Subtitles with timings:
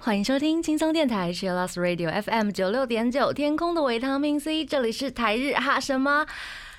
[0.00, 6.26] 欢迎收听轻松电台 c h i l l o s Radio FM 九六点九，天空的维他命 C，这里是台日哈什么？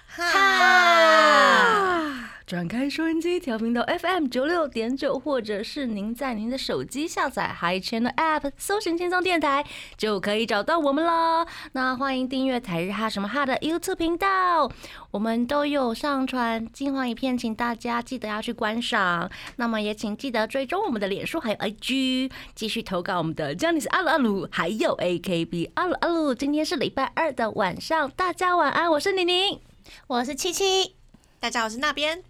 [0.08, 2.17] 哈。
[2.48, 9.66] 转开收音机，调频到 FM 九六点九，或者是您在您的手机下载 Hi Channel App，搜寻轻松电台，
[9.98, 11.46] 就可以找到我们了。
[11.74, 14.72] 那欢迎订阅台日哈什么哈的 YouTube 频道，
[15.12, 19.30] 我们都有上传精华影片，请大家记得要去观赏。
[19.58, 26.34] 那么也请记得追踪我们的脸书还有 IG，继续投稿我们的 j a n i c e 阿鲁阿鲁，还有 AKB 阿鲁阿鲁。
[26.34, 29.60] 今天是礼拜二的晚上，大家晚安，我是宁宁。
[30.08, 30.96] 我是七七，
[31.42, 32.24] 大家好，我是那边。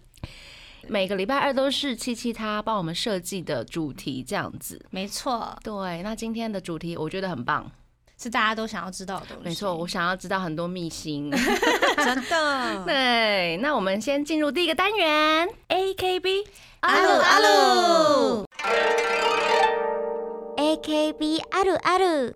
[0.88, 4.84] 每个礼拜二都是七七他帮我们设计的主题，这样子。
[4.90, 7.70] 没错，对，那今天的主题我觉得很棒，
[8.20, 9.44] 是大家都想要知道的东西。
[9.44, 11.30] 没错，我想要知道很多秘辛，
[11.96, 12.84] 真的。
[12.84, 16.44] 对，那我们先进入第一个单元，A K B
[16.80, 18.46] 阿鲁阿鲁
[20.56, 22.32] ，AKB 阿鲁阿鲁。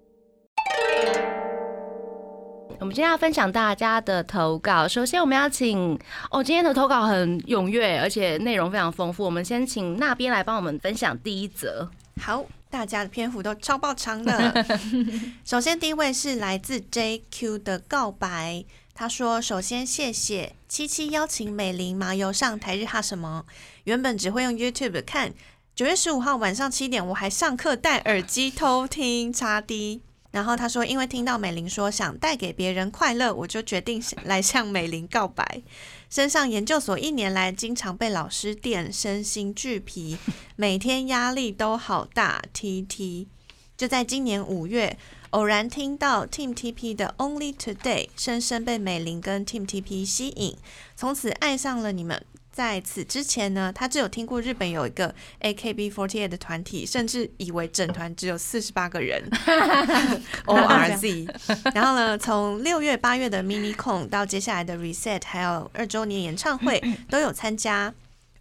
[2.82, 4.88] 我们今天要分享大家的投稿。
[4.88, 5.96] 首先，我们要请
[6.32, 9.22] 哦，今天的投稿很踊跃，而且内容非常丰富。
[9.24, 11.88] 我们先请那边来帮我们分享第一则。
[12.20, 14.66] 好，大家的篇幅都超爆长的。
[15.46, 18.64] 首先，第一位是来自 JQ 的告白。
[18.92, 23.44] 他说：“首先，谢谢七七邀请美玲麻油上台日哈什么。
[23.84, 25.32] 原本只会用 YouTube 看。
[25.76, 35.62] 九月十五号晚上七点，我还上课戴耳机偷听插 D。”然后他说：“因为听到美玲说想带给别人快乐，我就决定来向美玲告白。
[36.10, 40.16] 身上研究所一年来，经常被老师电，身心俱疲，
[40.56, 42.42] 每天压力都好大。
[42.52, 43.28] T T
[43.76, 44.98] 就在今年五月，
[45.30, 50.56] 偶然听到 Team T P 的 Only Today，深深被美玲跟 Team T P 吸引，
[50.96, 59.26] 从此爱上了你们。”在此之前呢，他只有听过日本有一个 AKB48 的团体，甚至以为整团只有四十八个人。
[60.44, 61.28] ORZ。
[61.74, 67.94] 然后呢，从六月、八月的 Mini Con 到接下来的 Reset，还有二周年演唱会都有参加。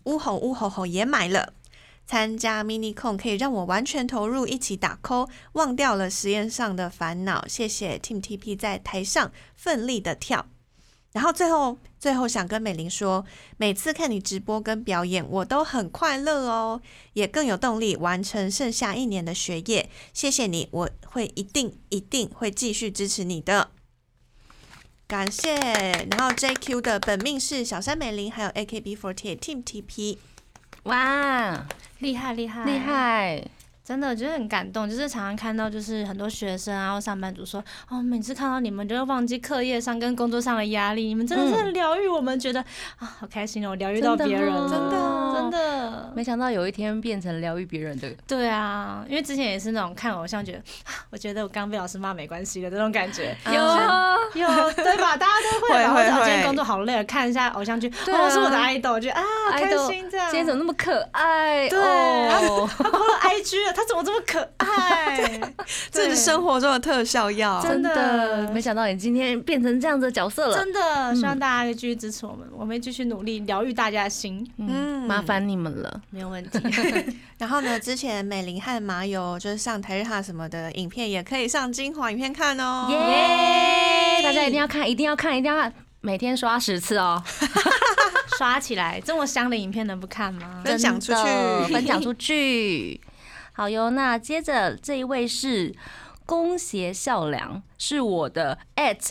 [0.03, 1.53] 呜吼呜吼吼也买了。
[2.05, 7.47] 参加 Mini Con 可以让我完全投入，一起打 call，忘掉了实验上的烦恼。
[7.47, 10.47] 谢谢 Team TP 在台上奋力的跳。
[11.13, 13.25] 然后最后，最后想跟美玲说，
[13.57, 16.81] 每次看你直播跟表演，我都很快乐哦，
[17.13, 19.89] 也更有动力完成剩下一年的学业。
[20.13, 23.71] 谢谢你，我会一定一定会继续支持你的。
[25.05, 25.53] 感谢。
[25.55, 30.17] 然后 JQ 的本命是小山美玲，还有 AKB48 Team TP。
[30.83, 31.67] 哇，
[31.99, 33.45] 厉害厉害厉害！
[33.83, 42.61] 真的就是很感动，就是常常看到，就是很多学生啊，或上班族说，哦，每次看到你们就会忘记课业上跟工作上的压力，你们真的是疗愈我们，觉得
[42.99, 48.07] 啊，好开心哦，疗愈到别人，真的真的，没想到有一天变成疗愈别人的。
[48.27, 50.61] 对啊，因为之前也是那种看偶像，觉得
[51.09, 53.51] 我觉得我刚被老师骂没关系的这种感觉，有
[54.41, 55.17] 有对吧？
[55.17, 61.67] 大家都会，然后今天工作好累，看一下偶像剧，哦，是我的爱豆，我觉得啊，开心这样，今天怎么那么可爱？
[61.67, 61.79] 对，
[62.29, 63.70] 他抛了 IG。
[63.73, 65.39] 他怎么这么可爱？
[65.91, 68.49] 这是生活中的特效药，真的。
[68.53, 71.15] 没想到你今天变成这样的角色了，真的。
[71.15, 74.49] 希望大家可以继续支持我们，我们继续努力疗愈大家的心。
[74.57, 76.59] 嗯，麻烦你们了，没有问题。
[77.37, 82.87] 然后呢，之前美玲和麻油就是上台日哈什么的影片，也可以上精华影片看哦。
[82.89, 84.21] 耶！
[84.23, 87.21] 大家一定要看，一定要看，一定要看，每天刷十次哦，
[88.37, 89.01] 刷起来！
[89.03, 90.61] 这么香的影片能不看吗？
[90.63, 93.01] 分享出去，分享出去。
[93.61, 95.75] 好哟，那接着这一位是
[96.25, 99.09] 弓邪孝良，是我的 at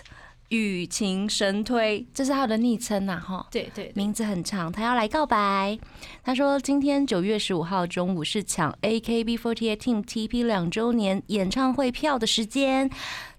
[0.48, 5.78] 雨晴神推，这是他的昵称呐，哈，对对，名字很长，他要来告白。
[6.24, 12.90] 他说今天九月十五号中午是抢 AKB48 Team TP 两周年演唱会票的时间，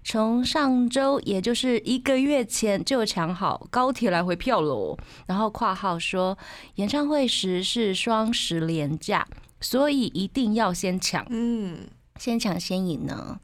[0.02, 4.96] 从上周也就是一个月前就抢好高铁来回票喽。
[5.26, 6.38] 然后括号说
[6.76, 9.28] 演唱会时是双十连假。
[9.62, 11.86] 所以一定要先抢，嗯，
[12.18, 13.38] 先抢先赢呢。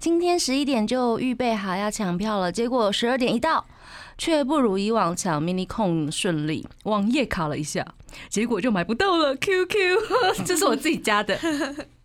[0.00, 3.66] 今天十一点就预备好要抢票了，结果十二点一到，
[4.16, 7.86] 却不如以往抢 mini 控顺利，网页卡了一下，
[8.30, 9.36] 结果就买不到了。
[9.36, 9.76] QQ，
[10.46, 11.38] 这是我自己加的，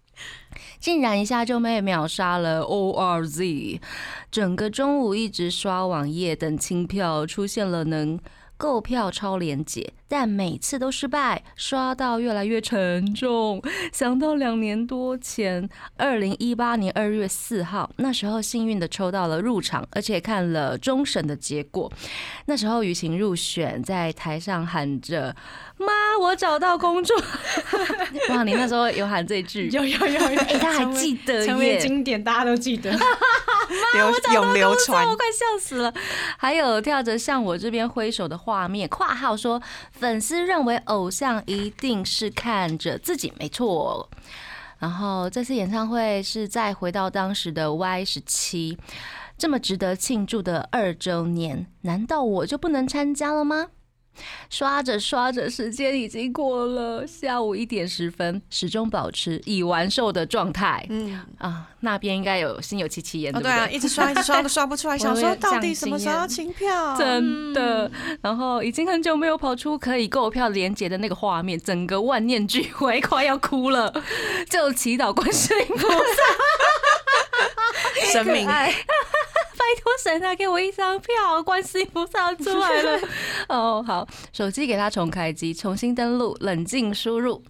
[0.79, 2.61] 竟然一下就被秒杀了。
[2.61, 3.79] ORZ，
[4.29, 8.19] 整个中午一直刷网页等清票，出现了能。
[8.63, 13.61] 购票超连结，但每次都失败，刷到越来越沉重。
[13.91, 21.91] 想到两年多前，二零一八年二月四号，那时候幸运的抽到了入场，而且看了终审的结果。
[22.45, 25.35] 那时候雨晴入选，在台上喊着
[25.77, 25.87] “妈，
[26.21, 27.13] 我找到工作
[28.31, 29.67] ”。哇，你那时候有喊这句？
[29.71, 31.77] 有有有有，哎、他还记得成为耶。
[31.79, 32.97] 经典，大家都记得。
[33.93, 35.15] 流永流传我。
[35.15, 35.93] 快笑死了！
[36.37, 39.61] 还有跳着向我这边挥手的画面，括号说
[39.91, 44.09] 粉丝认为偶像一定是看着自己，没错。
[44.79, 48.77] 然后这次演唱会是再回到当时的 Y 十七，
[49.37, 53.67] 这么值得庆祝的二周年，难道我就不能参加了吗？
[54.49, 60.85] 刷着刷着，时间已经过了下午一点十分，始终保持已完售的状态。
[60.89, 63.51] 嗯，啊，那边应该有心有戚戚焉，哦，对不对？
[63.51, 66.95] 啊，一直刷，一直刷都刷不出来， 想说到底什么时候要清票？
[66.97, 67.89] 真的，
[68.21, 73.93] 然后已经很久没有跑出可以购票连接的那个画面，整个万念俱灰， 快要哭了，
[74.49, 75.95] 就祈祷观世音菩萨
[78.11, 78.71] 神明爱，
[79.63, 82.99] 拜托神啊，给我一张票，观世音菩萨出来了。
[83.47, 87.41] 哦，好，手机给他重开机，重新登录，冷静输入。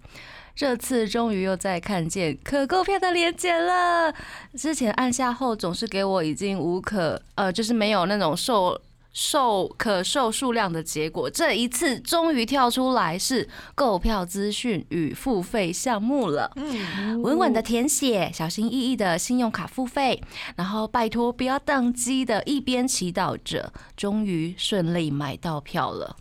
[0.54, 4.14] 这次终于又再看见可购票的链接了。
[4.56, 8.80] 之前按下后总是给我已经无可呃，就是没有那种售
[9.14, 11.30] 售可售数量的结果。
[11.30, 16.52] 这一次终于跳出来是购票资讯与付费项目了。
[16.56, 20.22] 嗯，稳稳的填写，小心翼翼的信用卡付费，
[20.56, 26.16] 然后拜托不要宕机的，一边祈祷着，终于顺利买到票了。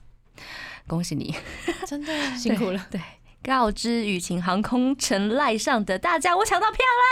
[0.88, 1.34] 恭喜你！
[1.88, 2.88] 真的 辛苦了。
[2.92, 3.02] 对，
[3.44, 7.12] 告知雨晴航空城赖上的大家，我抢到票啦！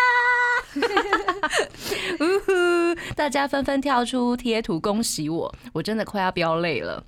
[2.20, 7.04] 呜呼，大家纷纷跳出贴图恭喜我，我真的快要飙泪了。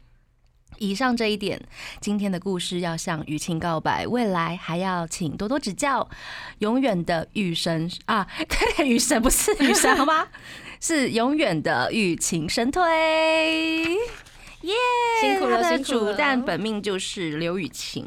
[0.79, 1.61] 以上这一点，
[2.01, 6.09] 今天的故事要向雨晴告白，未来还要请多多指教。
[6.59, 8.27] 永远的雨神啊，
[8.77, 10.27] 对，雨神不是雨神好吗？
[10.81, 12.83] 是永远的雨晴神推，
[14.61, 14.73] 耶、
[15.21, 18.05] 辛苦了辛苦了但本命就是刘雨晴。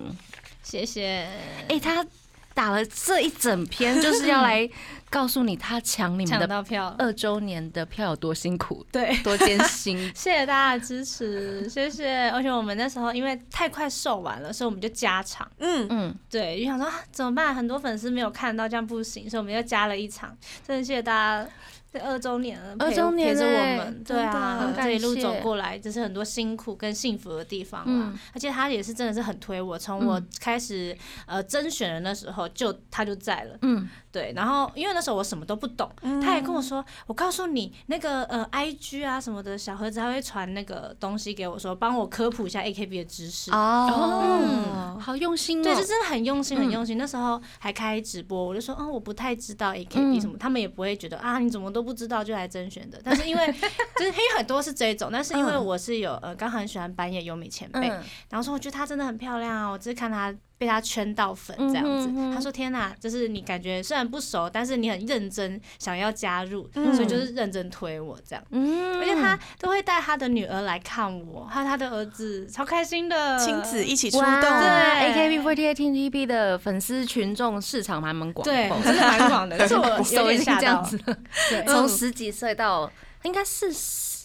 [0.67, 1.29] 谢谢。
[1.69, 2.05] 哎、他
[2.53, 4.69] 打了这一整篇， 就是要来
[5.09, 9.17] 告诉你他抢你们抢的到票，二周年的票有多辛苦、对。
[9.23, 9.97] 多艰辛。
[10.13, 12.29] 谢谢大家的支持，谢谢。
[12.31, 15.49] 而且我们那时候因为太快售完了，所以我们就加场。
[15.59, 17.55] 嗯，嗯，对，就想说、啊、怎么办？
[17.55, 20.37] 很多粉丝没有看到，这样不行，所以我们又加了一场。
[20.67, 21.51] 真的谢谢大家，这
[21.99, 27.87] 二周年了，陪二周年陪着我欸们，对啊，这一路走过来，就是很多辛苦跟幸福的地方啦。
[28.13, 30.97] 嗯而且他也是真的是很推我，从我嗯开始
[31.27, 33.59] 呃甄选的那时候就他就在了。
[33.63, 35.87] 嗯，对，然后因为那时候我什么都不懂，
[36.23, 43.51] 他也跟我说，我告诉你那个呃，I G 啊什么的小盒子，他会传那个东西给我说，帮我科普一下 A K B 的知识。
[43.53, 45.65] 哦，好用心哦。
[45.65, 46.97] 对，就真的很用心，很嗯用心。
[46.97, 52.99] 那时候还开直播，我就说，嗯，我不太知道 A K B 嗯什么，他们也不会觉得啊，你怎么都不知道就来甄选的。
[53.05, 53.47] 但是因为
[53.99, 62.09] 就是因为很多是这种，但是因为嗯我是有呃，刚好很喜欢板野优美前辈，嗯，然后说我觉得她真的很漂亮啊，我只是看她被他圈到粉这样子。
[62.09, 68.45] 嗯哼哼他说天哪，就是你感觉虽然不熟，但是你很认真想要加入，嗯所以就是认真推我这样。
[68.51, 73.39] 嗯而且他都会带他的女儿来看我，还有他的儿子，超开心的。
[73.39, 80.61] 亲子一起出动，对，AKB48 TTP 的粉丝群众市场蛮蛮广对，阔，真的蛮广的， 是我有点吓到。
[80.61, 80.99] 这样子，
[81.51, 82.91] 对，从十几岁到
[83.27, 83.73] 应该是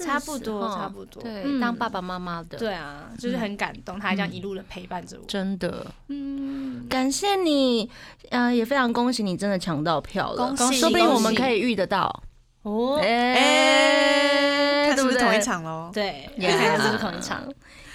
[0.04, 1.22] 差不多，差不多。
[1.22, 5.26] 对，嗯当爸爸妈妈的，，对啊，就是很感动，他还这样一路的陪伴着我。
[5.28, 5.86] 真的。
[6.08, 7.90] 嗯，感谢你，
[8.30, 12.24] 呃，也非常恭喜你，真的抢到票了，恭喜说不定我们可以遇得到，
[12.64, 15.42] 哦，哎、看是不是同一？
[15.42, 15.92] 场喽？
[15.94, 17.44] 对，呀看看是不是同一场。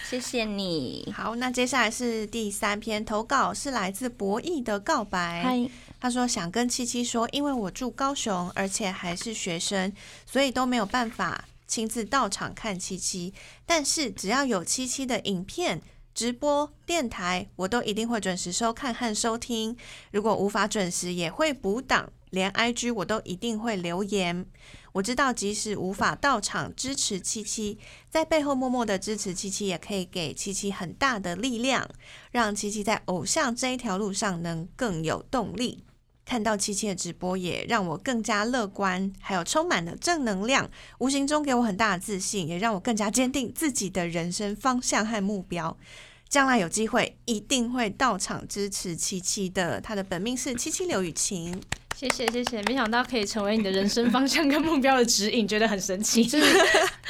[0.09, 5.43] 谢谢你，好，那接下来是第三篇投稿，是来自博弈的告白。
[5.43, 9.93] 嗨，他说想跟七七说，因为我住高雄，而且还是学生，
[10.25, 13.35] 所以都没有办法亲自到场看七七。
[13.67, 15.83] 但是只要有七七的影片、
[16.15, 19.77] 直播、电台，我都一定会准时收看和收听。
[20.13, 24.47] 如果无法准时，也会补档，连 IG 我都一定会留言。
[24.97, 31.87] 我知道，即使无法到场支持七七，在背后默默的支持七七，也可以给七七很大的力量，
[32.31, 35.85] 让七七在偶像这一条路上能更有动力。
[36.25, 45.77] 看到七七的直播，也让我更加乐观，还有充满了正能量，无形中给我很大的自信，也让我更加坚定自己的人生方向和目标。
[46.31, 49.79] 将来有机会，一定会到场支持七七的。
[49.79, 51.63] 他的本命是七七刘雨晴，
[51.99, 56.23] 谢谢谢谢，没想到可以成为你的人生方向跟目标的指引，觉得很神奇。
[56.23, 56.55] 就是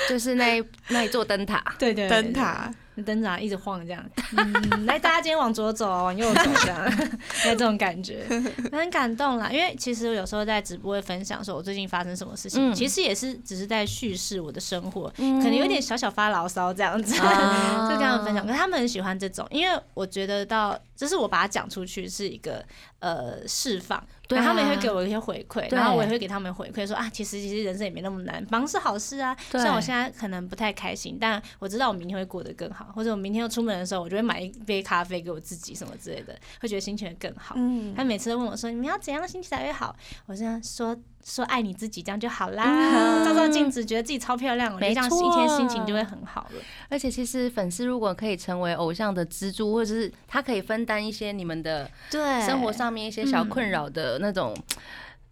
[0.08, 2.72] 就是那一 那一座灯塔，对对灯塔。
[3.04, 4.02] 灯塔一直晃这样，
[4.38, 6.82] 嗯，来大家今天往左走，往右走这样，
[7.44, 8.24] 有这种感觉，
[8.72, 9.50] 很感动啦。
[9.52, 18.46] 因为其实我有时候在直播会分享说我最近发生什么事情，嗯其实也是只是在叙事我的生活，嗯可能有点小小发牢骚这样子，啊 就跟他们分享。
[18.46, 22.64] 可是他们很喜欢这种，因为我觉得到，就是我把它讲出去是一个
[23.00, 29.34] 呃释放，对他们也会给我一些回馈，然后我也会给他们回馈说啊，其实其实人生也没那么难，忙是好事啊。
[29.50, 37.54] 对虽然我现在可能不太开心，但我知道我明天会过得更好，或者我明天要出门的时候，我就会买一杯咖啡给我自己什么之类的，会觉得心情会更好。
[37.58, 39.94] 嗯，他每次都问我说：“你们要怎样心情才会好？”
[40.26, 42.64] 我这样说说爱你自己，这样就好啦。
[42.64, 46.62] 嗯照照镜子，觉得自己超漂亮，我觉得这样一天心情就会很好了。
[46.88, 54.56] 而且其实粉丝如果可以成为偶像的支柱，或者是他可以分担一些你们的对生活上面一些小困扰的那种，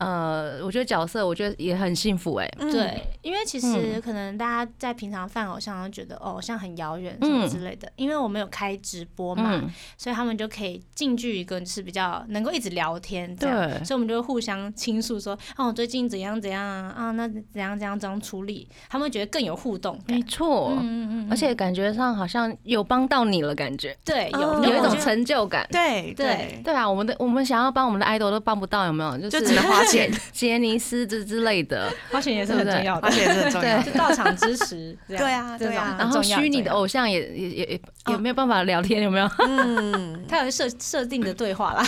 [0.04, 7.90] 呃，我觉得角色我觉得也很幸福哎、嗯对，因为其实嗯可能大家在平常犯偶像，都觉得哦偶像很遥远什么之类的。
[7.96, 20.20] 因为我们有开直播嘛，嗯，所以他们就可以近距离跟就是比较能够一直聊天，这样，对所以我们就会互相倾诉说，哦，我最近怎样怎样啊，啊，那怎样怎样怎样处理，他们觉得更有互动没。
[20.24, 20.72] 错。
[20.72, 25.64] 嗯嗯嗯，而且感觉上好像有帮到你了，感觉对有哦有一种成就感。
[25.70, 29.16] 对对对啊，我们的我们想要帮我们的 idol 都帮不到，有没有？
[29.18, 29.93] 就就只能花钱
[30.32, 33.08] 杰尼斯之之类的，花钱也是很重要的。
[33.08, 33.82] 而，且也是很重要。
[33.82, 33.92] 对。
[33.92, 35.96] 就到场支持， 对啊对啊。
[35.98, 39.28] 然后很重要虚拟的偶像也也也也也没有办法聊天，有没有？
[39.46, 41.84] 嗯， 他有设设定的对话啦，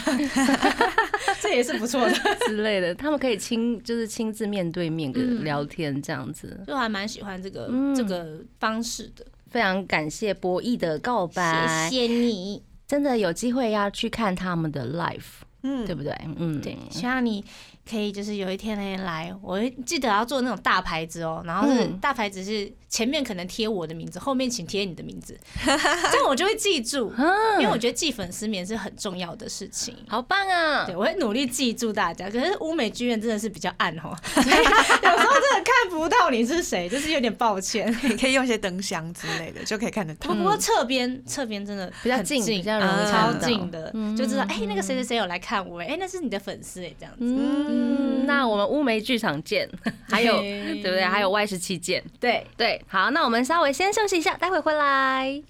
[1.40, 2.14] 这也是不错的。
[2.46, 2.94] 之类的？
[2.94, 5.44] 他们可以亲就是亲自面对面的嗯。
[5.44, 6.60] 聊天这样子。
[6.66, 7.94] 就还蛮喜欢这个、嗯。
[7.94, 9.24] 这个方式的。
[9.50, 15.22] 非常感谢博弈的告白，谢谢你，真的有机会要去看他们的 live，
[15.62, 15.86] 嗯。
[15.86, 16.12] 对不对？
[16.36, 17.42] 嗯，对，希望你
[17.88, 21.98] 可以就是有一天呢来，我会记得要做那种大牌子哦，然后是嗯。
[21.98, 27.12] 大牌子是前面可能贴我的名字，后面请贴你的名字， 这样我就会记住，
[27.60, 29.94] 因为我觉得记粉丝名是很重要的事情。
[30.08, 30.96] 好棒啊对，！
[30.96, 32.30] 我会努力记住大家。
[32.30, 37.94] 可是乌美剧院真的是比较暗哦，所 以有时候真的看不到你是谁，就是有点抱歉。
[38.04, 40.42] 你可以用一些灯箱之类的，就可以看得到不。
[40.42, 47.18] 过侧边侧边真的比较近，近比较容易超近的，嗯就知道哎、那个谁谁谁有来看我，哎、那是你的粉丝哎，这样子。
[47.20, 49.68] 嗯，那我们乌梅剧场见，
[50.08, 51.04] 还有对不对？
[51.04, 55.42] 还有 Y 十七见，对，对，好，那我们稍微先休息一下，待会回来。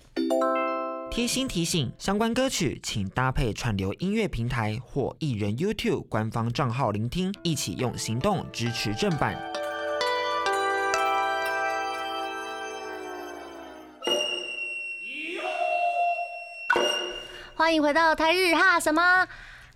[1.10, 9.38] 贴心提醒：相关歌曲请搭配串流音乐平台或艺人 YouTube 官方账号聆听，一起用行动支持正版。
[17.54, 19.28] 欢迎回到台日哈什么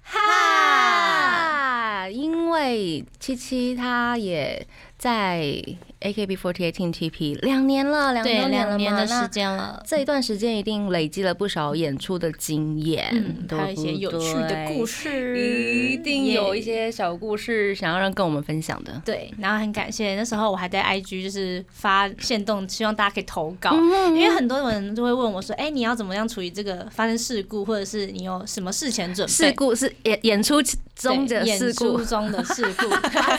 [0.03, 2.09] 哈？
[2.09, 4.67] 因为七七她也
[4.99, 5.63] 在
[6.01, 9.83] AKB48 Team TP 两年了，两，年两年的时间了。
[9.87, 16.61] 这一段时间一定累积了不少演出的经验，嗯，对还有一些有趣的故事，一定有一。
[16.61, 19.01] 些小故事想要让跟我们分享的。
[19.03, 30.63] 对，然后很感谢那时候我还在 IG 就是发现动，希望大家可以投稿，嗯因为很多人就会问我说：“哎、你要怎么样处理这个发生事故，或者是你有什么事前准备？”事故是演演出
[30.95, 32.87] 中的事故出，中的事故，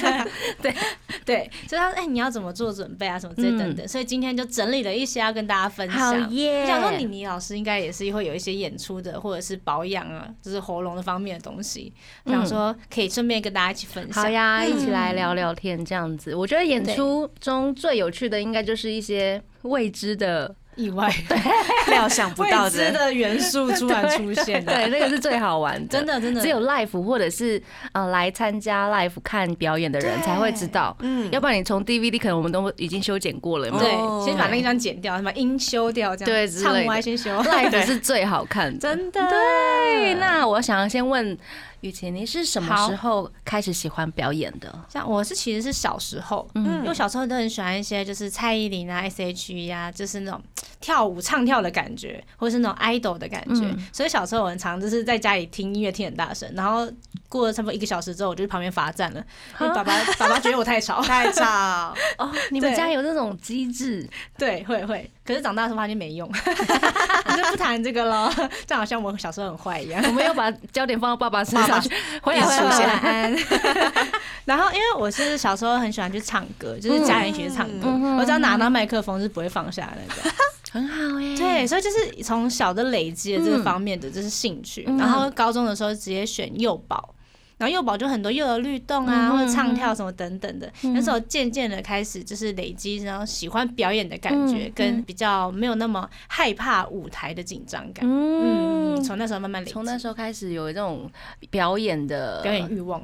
[0.63, 0.74] 对
[1.24, 3.88] 对，所以他说：“哎、你要怎么做准备啊，什么之类等等。
[3.88, 6.29] 所以今天就整理了一些要跟大家分享。
[6.31, 6.62] 耶！
[6.62, 11.93] 我想说，李妮老师应该也是会有一些演出的，或者是保养啊，就是喉咙的方面的东西，
[12.25, 14.24] 嗯想说可以顺便跟大家一起分享。
[14.24, 16.36] 好呀，一起来聊聊天，这样子。
[16.36, 21.13] 我觉得演出中最有趣的，应该就是一些未知的，意外。
[21.88, 26.05] 料想不到的，的元素突然出现的，对，那个是最好玩的，真。
[26.05, 26.41] 的真的。
[26.41, 27.61] 只有 l i f e 或者是
[27.91, 36.31] 呃来参加 l i f e 看表演的人才会知道，嗯，要不然你从 DVD 可能我们都已经修剪过了，有没有对哦，先把那一张剪掉，什么音修掉，这样。
[36.31, 38.79] 对唱歪先修，l i f e 是最好看的。
[38.79, 39.21] 真的。
[39.29, 41.38] 对，那我想要先问
[41.81, 44.73] 雨晴，你是什么时候开始喜欢表演的？
[44.89, 50.41] 像我是其实是小时候，嗯因为小时候都很喜欢一些就是蔡依林啊、S.H.E 呀、就是那种
[50.79, 53.65] 跳舞唱跳的感觉，或者是那种 idol 的感觉。
[53.65, 56.89] 嗯所以小时候我很常就是在家里听音乐听很大声，然后
[57.31, 59.23] 过了差不多一个小时之后，我就去旁边罚站了，
[59.61, 61.01] 因为爸爸 爸爸觉得我太吵。
[61.01, 64.05] 太吵，哦， 你们家有这种机制？
[64.38, 65.09] 对，会会。
[65.23, 68.29] 可是长大的时候发现没用， 我就不谈这个了。
[68.67, 70.03] 这样好像我小时候很坏一样。
[70.07, 71.89] 我们要把焦点放到爸爸身上去，
[72.21, 74.09] 回来一出现。
[74.43, 80.31] 然后，因为我是小时候很喜欢去唱歌，就是家人一起去唱歌，嗯我只要拿到麦克风是不会放下的那种。
[80.71, 81.38] 很好哎。
[81.38, 87.13] 对，所以就是从小的累积了这个方面的就是兴趣，嗯然后高中的时候直接选幼保。
[87.62, 90.65] 然后幼保就很多幼儿律动啊，嗯或者唱跳什么等等的。
[90.84, 98.03] 嗯那时候渐渐的开始就是累积，然后喜欢表演的感觉，嗯跟比较没有那么害怕舞台的紧张感。
[98.03, 98.96] 嗯。
[98.96, 101.08] 嗯，从那时候慢慢累积，从那时候开始有这种
[101.51, 103.00] 表演的表演欲望，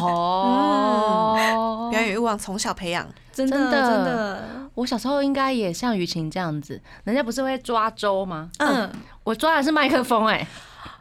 [0.00, 3.70] 哦，表演欲望从小培养，真真的。
[3.70, 8.50] 真的，我小时候应该也像雨晴这样子，人家不是会抓周吗？
[8.58, 8.90] 嗯，
[9.22, 10.44] 我抓的是麦克风哎、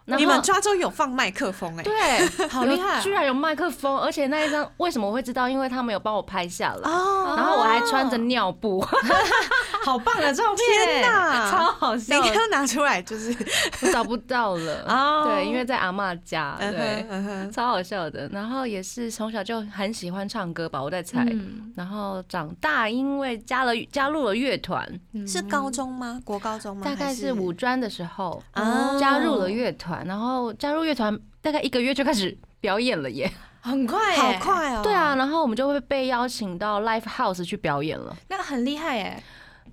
[0.05, 2.99] 然后你们抓周有放麦克风哎、对， 好厉害。
[3.01, 5.47] 居然有麦克风，而且那一张为什么我会知道？
[5.47, 8.81] 因为他们有帮我拍下来，哦，然后我还穿着尿布，
[9.85, 12.15] 好棒的照片，天哪超好笑。
[12.15, 13.35] 你，刚刚拿出来就是，
[13.81, 14.85] 我找不到了。
[14.89, 15.29] 哦。
[15.31, 18.27] 对，因为在阿嬷家，嗯对超好笑的。
[18.29, 21.23] 然后也是从小就很喜欢唱歌吧，我在猜。
[21.29, 21.71] 嗯。
[21.75, 24.87] 然后长大，因为加了加入了乐团，
[25.27, 26.19] 是高中吗？
[26.23, 26.83] 国高中吗？
[26.85, 33.31] 大概是五专的时候啊加入了乐团，然后加入乐团大概一个月就开始表演了耶。
[33.63, 34.81] 很快，好，快哦。
[34.81, 38.15] 对啊，，然后我们就会被邀请到 live house 去表演了。
[38.27, 39.23] 那很厉害哎，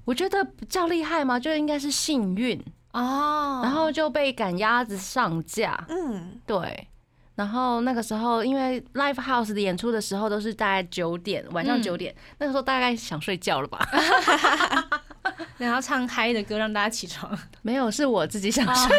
[0.05, 1.41] 我觉得比较厉害吗？
[1.41, 5.87] 就应该是幸运，哦然后就被赶鸭子上架。
[5.89, 6.87] 嗯，对，
[7.35, 13.79] 然后那个时候因为 live house 的演出的时候都是大概九点，晚上嗯九点，那个时候大概想睡觉了吧？
[15.59, 18.75] 然后唱嗨的歌让大家起床，没有，是我自己想哦。
[18.75, 18.97] 睡，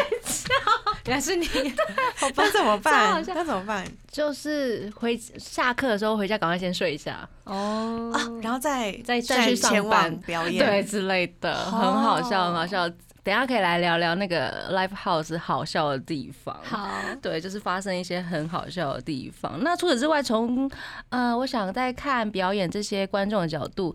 [1.06, 1.46] 原来是你，
[2.34, 3.22] 那怎么办？
[3.28, 3.84] 那怎么办？
[4.10, 8.10] 就是回下课的时候回家赶快先睡一下，哦。
[8.14, 8.18] 啊？
[8.42, 10.14] 然后再再再去上班。
[10.26, 12.88] 表演，对之类的，很好笑，很好笑。
[13.22, 16.58] 等下可以来聊聊那个 live house 好笑的地方。
[16.62, 16.88] 好，
[17.20, 19.62] 对，就是发生一些很好笑的地方。
[19.62, 20.70] 那除此之外，从
[21.10, 23.94] 呃，我想在看表演这些观众的角度，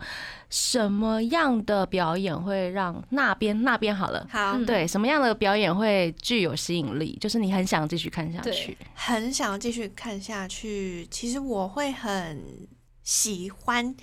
[0.49, 4.27] 什么样的表演会让那边那边好了？
[4.29, 7.17] 好，嗯对，什么样的表演会具有吸引力？
[7.19, 8.77] 就是你很想继续看下去。
[8.93, 11.07] 很想要继续看下去。
[11.09, 12.67] 其实我会很
[13.03, 13.95] 喜欢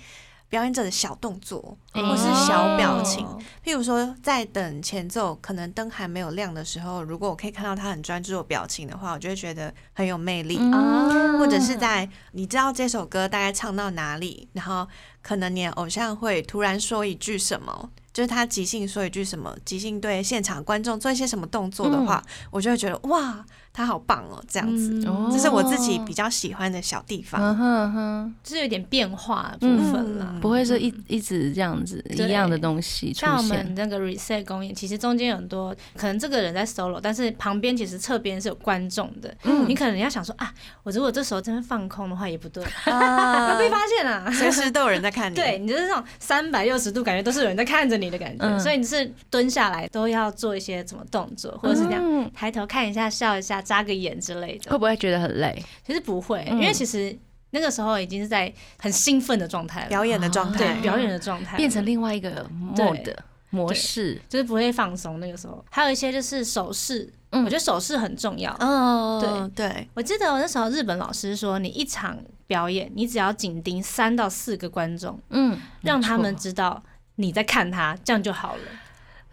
[0.53, 3.25] 表演者的小动作，嗯或是小表情。
[3.25, 10.59] 哦譬如说，在等前奏，可能灯还没有亮的时候，如果我可以看到他很专注的表情的话，我就会觉得很有魅力。
[10.59, 14.87] 嗯或者是在你知道这首歌大概唱到哪里，然后
[15.23, 27.41] 可能你的偶像会突然说一句什么，就是他即兴说一句什么，即兴对现场观众做一些什么动作的话，我就会觉得哇，他好棒哦，这样子，哦这是我自己比较喜欢的小地方。
[27.41, 30.27] 嗯哼嗯哼，就是有点变化的部分啦。
[30.29, 33.73] 嗯不会是一一直这样子一样的东西出像我们。
[33.75, 39.33] 那个 reset 公演，其实中间有很多可能这个人在 solo，但是旁边其实侧边是有观众的。
[39.43, 44.31] 嗯你可能要想说啊，我如果这时候真的放空的话也不对， 啊 被发现了。
[44.31, 45.35] 随时都有人在看你。
[45.35, 54.77] 对，你就是那种三百六十度，感觉都是有人在看着你的感觉，嗯所以你是蹲下来都要做一些什么动作，或者是这样嗯抬头看一下、笑一下、眨个眼之类的会。
[54.77, 55.63] 不会觉得很累？
[55.85, 57.17] 其实不会，嗯因为其实
[57.51, 62.45] 那个时候已经是在很兴奋的状态了，表演的状态，对表演的状态变成另外一个
[62.75, 63.15] mode
[63.49, 64.19] 模式。
[64.27, 65.19] 就是不会放松。
[65.19, 68.55] 那个时候还有一些就是手势，嗯我觉得手势很重要。
[68.59, 76.83] 嗯，对对，我记得我那时候日本老师说，你一场表演，你只要紧盯三到四个观众，嗯，让他们知道
[77.15, 78.61] 你在看他，这样就好了。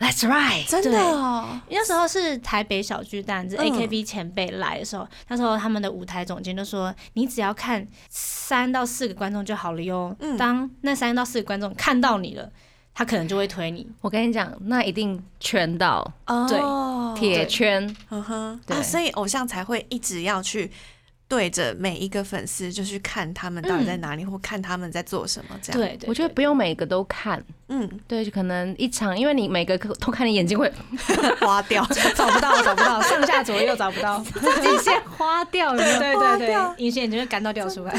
[0.01, 0.67] That's right。
[0.67, 10.17] 真的哦，那时候是台北小巨蛋，是嗯 AKB 前辈来的时候，那时候他们的舞台总监就说：“你只要看三到四个观众就好了哟。
[10.21, 12.51] 嗯当那三到四个观众看到你了，
[12.95, 13.87] 他可能就会推你。
[14.01, 16.03] 我跟你讲，那一定圈到
[16.49, 16.59] 对，
[17.15, 17.95] 铁圈。
[18.09, 20.71] 嗯哼，对啊，所以偶像才会一直要去
[21.31, 30.69] 对着每一个粉丝，就去看他们到底在哪里，或看他们在做什么，这样。，对对，我觉得不用每个都看，嗯，对，就可能一场，因为你每个都看，你眼睛会
[31.40, 35.99] 花掉， 找不到，找不到，上下左右找不到，自己先花掉，有没有？
[36.01, 37.95] 对对对，隐形眼镜会干到掉出来。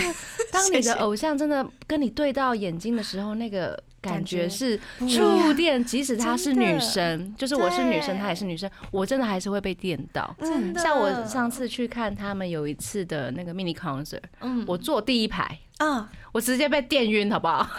[0.52, 10.36] 当你的偶像真的跟你对到眼睛的时候，那个感觉是触电，即使她是女生，就是我是女生，她也是女生，我真的还是会被电到。
[10.40, 17.68] 嗯，像我上次去看他们有一次的那个 mini concert，嗯，我坐第一排，啊，我直接被电晕，好不好？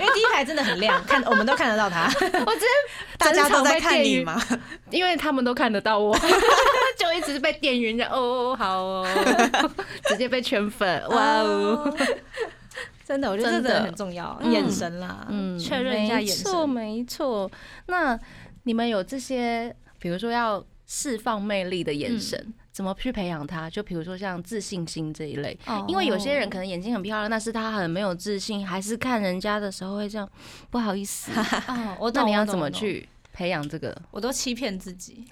[0.00, 2.06] 因为第一排真的很亮，看我们都看得到他。
[2.44, 2.66] 我直接
[3.18, 4.40] 大家都在看你吗？
[4.90, 6.16] 因为他们都看得到我，
[6.98, 9.06] 就一直被电晕，着哦好哦，
[10.08, 11.96] 直接被圈粉，哇哦，
[13.10, 16.68] 真的，我觉得这真的很重要，嗯眼神啦，嗯，确认一下眼神没错神。
[16.68, 17.50] 没错。
[17.86, 18.16] 那
[18.62, 23.68] 你们有这些，比如说要释放魅力的眼神，怎么去培养它？
[23.68, 30.30] 就比如说像自信心这一类，哦因为有些人可能眼睛很漂亮，但是他很没有自信，还是看人家的时候会这样
[30.70, 31.32] 不好意思。
[31.66, 34.00] 哦，我懂，那你要怎么去培养这个？
[34.12, 35.24] 我都欺骗自己，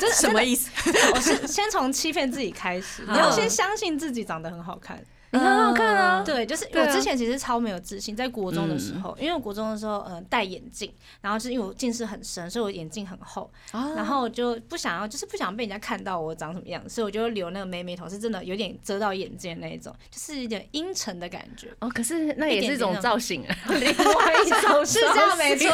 [0.00, 0.70] 这 是什么意思？
[1.14, 5.04] 我是先从欺骗自己开始，你要先相信自己长得很好看。
[5.30, 21.68] 你很好看啊，对，就是我之前其实超没有自信，在国中的时候，因为我国中的时候，呃，戴眼镜，然后是因为我近视很深，所以我眼镜很厚，然后我就不想要，就是不想被人家看到我长什么样子，所以我就留那个妹妹头，是真的有点遮到眼睛那一种，就是有点阴沉的感觉。
[21.80, 25.68] 哦，可是那也是一种造型啊，另外一是种 是这样没错，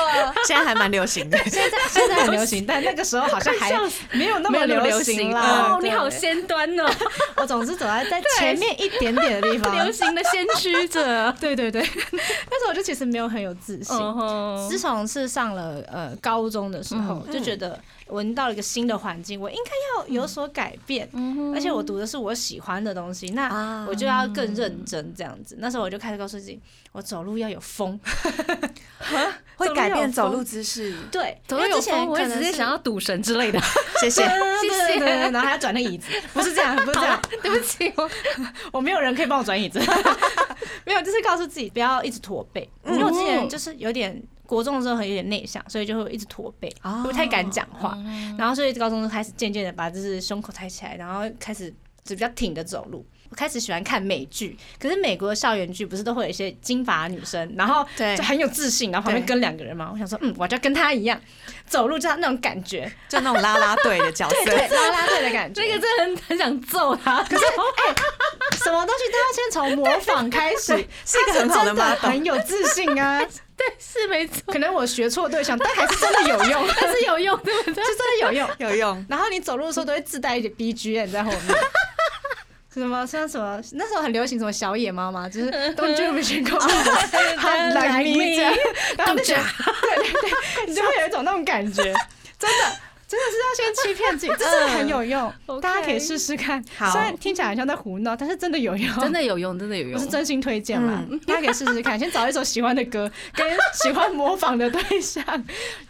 [0.46, 1.38] 现在还蛮流行的。
[1.44, 3.72] 现在现在很流行，但那个时候好像还
[4.12, 5.30] 没有那么流行行。
[5.30, 5.74] 啦。
[5.74, 6.90] 哦，你好先端哦，
[7.36, 11.32] 我总是走在在前面一点点的地方， 流行的先驱者。
[11.40, 11.80] 对 对对，
[12.10, 13.96] 但是我就其实没有很有自信。
[13.96, 19.70] 哦自从是上了呃高中的时候，嗯就觉得闻到了一个新的环境，我应该
[20.02, 21.08] 要有所改变。
[21.54, 25.56] 而且我读的是我喜欢的东西，那啊我就要更认真这样子。
[25.58, 26.60] 那时候我就开始告诉自己，
[26.92, 27.98] 我走路要有风。
[29.56, 30.96] 会改变走走路姿势。
[31.12, 33.60] 对，走路有因为之前风，我直接想要赌神之类的。
[34.00, 34.26] 谢谢。
[34.26, 38.10] 对对对对对，然后还要转那椅子，不是这样，不是这样，对不起，我
[38.72, 39.78] 我没有人可以帮我转椅子，
[40.84, 47.98] 没有，就是告诉自己不要一直驼背，因为我之前就是有点国中的时候很有点内向，所以就会一直驼背，哦不太敢讲话，
[48.38, 51.70] 然后所以高中就开始渐渐的把就是胸口抬起来，然后开始
[52.04, 53.04] 就比较挺的走路。
[53.30, 57.84] 我开始喜欢看美剧，可是美国的校园剧不是都会有一些金发女生，然后
[58.16, 59.90] 就很有自信，然后旁边跟两个人嘛。
[59.92, 61.20] 我想说，嗯，我就要跟她一样，
[61.66, 64.36] 走路就要那种感觉，就那种拉拉队的角色。
[64.44, 65.62] 对，啦啦队的感觉。
[65.66, 67.24] 那个真的很很想揍他。
[67.24, 67.42] 可是
[68.64, 73.20] 什么东西都要先从模仿开始，是一个很好的真的很有自信啊。
[73.56, 77.84] 对，是没错，可能我学错对象， 但还是真的有用，但是有用，对不对？
[77.84, 78.50] 是真的有用。
[78.58, 79.06] 有用。
[79.08, 81.40] 然后你走路的时候都会自带一点 BGM 在后面。
[82.72, 88.52] 什么像什么那时候很流行什么小野猫嘛，就是 Don't you wish you could be like me 这样，
[88.98, 89.42] 然后就觉得
[89.82, 91.94] 对对对，你就会有一种那种感觉，
[92.36, 92.76] 真的。
[93.14, 96.62] 真的是要先欺骗自己，这 真的很有用大家可以试试看。
[96.76, 100.06] 好虽然听起来很像在胡闹，但是真的有用，真的有用，真的有用我是。
[100.06, 101.98] 真心推荐啦，大家可以试试看。
[101.98, 103.46] 先找一首喜欢的歌，跟
[103.82, 105.24] 喜欢模仿的对象。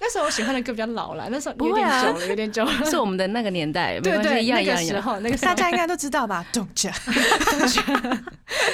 [0.00, 2.72] 那时候我喜欢的歌比较老了，那时候有点久了，有点久了。
[2.84, 4.74] 是我们的那个年代，对对，那个。
[4.84, 6.92] 时候，那个候大家应该都知道吧？Don't you？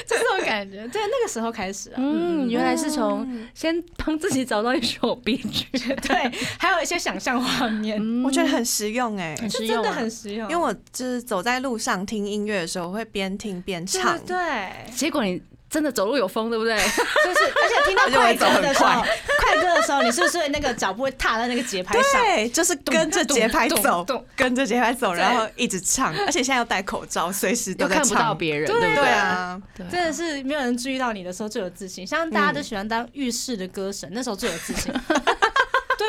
[0.06, 5.66] 就这种感觉，对，那个时候开始啊，嗯，原来是从先帮自己找到一首 B 剧，
[6.02, 9.92] 对，还有一些想象画面，嗯我觉得很实用哎、很这真的实用啊。
[9.92, 10.50] 很实用。
[10.50, 14.18] 因为我就是走在路上听音乐的时候，我会边听边对唱。
[14.24, 16.76] 对，结果你真的走路有风，对不对？
[16.76, 22.20] 就是而且听到快也走很歌的时候快，快歌的时候，你是不是那个脚步会踏在那个节拍上？
[22.20, 28.38] 对，就是跟着节拍走跟着节拍走，然后一直唱，而且现在要戴口罩，随时都看不到唱。
[28.38, 34.92] 别人，对对不对啊，真的是没有人注意到你的时候最有自信，像大家都喜欢当浴室的歌神，那时候最有自信，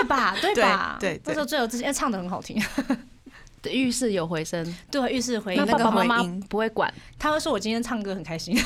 [0.01, 0.35] 对吧？
[0.41, 0.97] 对吧？
[0.99, 2.61] 对那时候最有自信，因为唱的很好听。
[3.61, 6.91] 对浴室有回声，对，浴室回那音，那个爸爸妈妈回音不会管。
[7.19, 8.57] 他会说我今天唱歌很开心。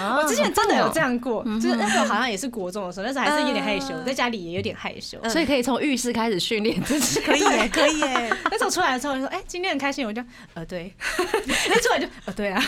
[0.00, 5.18] 我 我之前真的有这，样过，嗯就是那时候好像也是国中的时候，那时候还是有点害羞，在家里也有点害羞。
[5.28, 7.20] 所以可以从浴室开始训练自己。
[7.20, 8.34] 可以耶， 可以耶。
[8.50, 10.22] 那时候出来的时候，我就说：“哎，今天很开心。”我就
[10.54, 10.92] 呃对，
[11.68, 12.62] 那出来就呃对啊，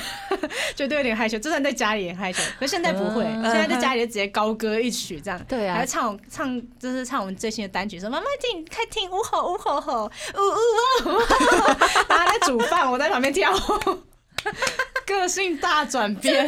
[0.76, 1.38] 觉得有点害羞。
[1.38, 5.40] 就算在家里也害羞，可是现在不会，嗯现在在家里就直接高歌一曲这样。
[5.48, 11.20] 对啊还会唱唱就是唱我们最新的单曲，说妈妈听开听呜吼呜吼吼呜呜呜，
[12.08, 13.52] 然后在煮饭，我在旁边跳。
[13.52, 13.98] 舞。
[15.06, 16.46] 个性大转变，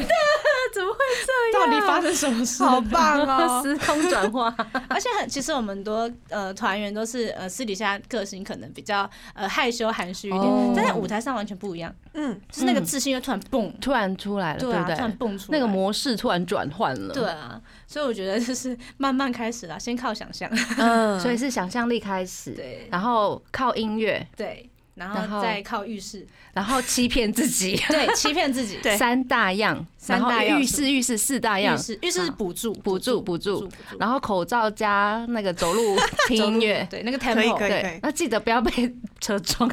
[0.73, 1.69] 怎么会这样？
[1.69, 2.63] 到底发生什么事？
[2.63, 3.61] 好棒哦！
[3.63, 4.55] 时空转化，
[4.89, 10.73] 而且很，其实我们很多呃团员都是呃私底下个性可能比较呃害羞含蓄一点，哦。
[10.77, 15.17] 但在舞台上完全不一样，嗯，就是那个自信又突然蹦，突然出来了，对对啊，不突然对？
[15.19, 15.59] 蹦出来。
[15.59, 22.89] 那个模式突然转换了，对，啊，所以我觉得就是慢慢开始啦，先靠想象，嗯， 所以是想象力开始，对。
[22.91, 33.67] 然后靠音乐，对，然然后后再靠浴室， 然后欺骗自己， 对，欺骗自己， 对三大样，三然后大浴室浴室四大样浴，室浴室是补助补助补助，
[33.99, 35.97] 然后口罩加那个走路
[36.29, 36.87] 听音乐。
[36.91, 39.71] 对那个 tempo，对，那记得不要被车撞，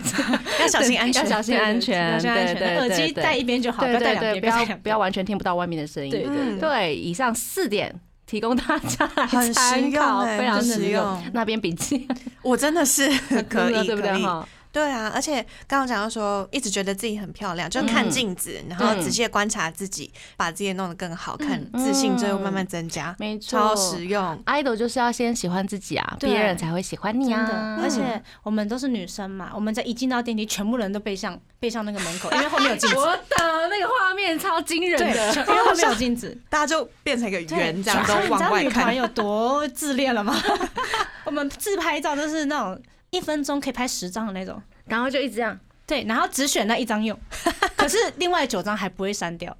[0.59, 1.29] 要小心安全要。
[1.29, 6.09] 小心安全，要小心安对对，耳机对戴一边就好，不对要戴两对对，边，不要不要完全听不到外面的声音。
[6.11, 6.95] 对对。
[6.95, 7.93] 以上四点
[8.25, 11.23] 提供大家来很实参用考，哎非常很实实用用。
[11.33, 12.07] 那边笔记
[12.41, 13.09] 我真的是
[13.49, 14.47] 可以，对不对哈？
[14.71, 24.41] 对啊，而且刚刚讲到说，一直觉得自己很漂亮，就看镜子，然后仔细的观察自己，把自己弄得更好看，自信最后慢慢增加，没错，超实用。
[24.45, 32.95] idol 就是要先喜欢自己啊，对别人才会喜欢你真的啊。，而且我们都是女生嘛，我们在一进到电梯，全部人都背向 背向那个门口，因为后面有镜子。
[32.95, 38.65] 我的那个画面超惊人，的，因为后面有镜子，大家就变成一个圆，这样所以你知道都往外看。
[38.65, 40.35] 女团有多自恋了吗？
[41.25, 47.17] 我们自拍照都是那种一分钟可以拍十张的那种，然后就一直这样，对，然后只选那一张用，
[47.75, 49.55] 可是另外九张还不会删掉，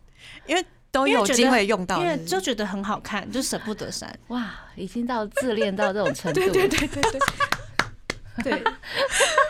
[0.46, 4.12] 因为都有机会用到因为就觉得很好看，就舍不得删。
[4.28, 7.02] 哇，已经到自恋到这种程度， 对对对对
[8.44, 8.64] 对， 对，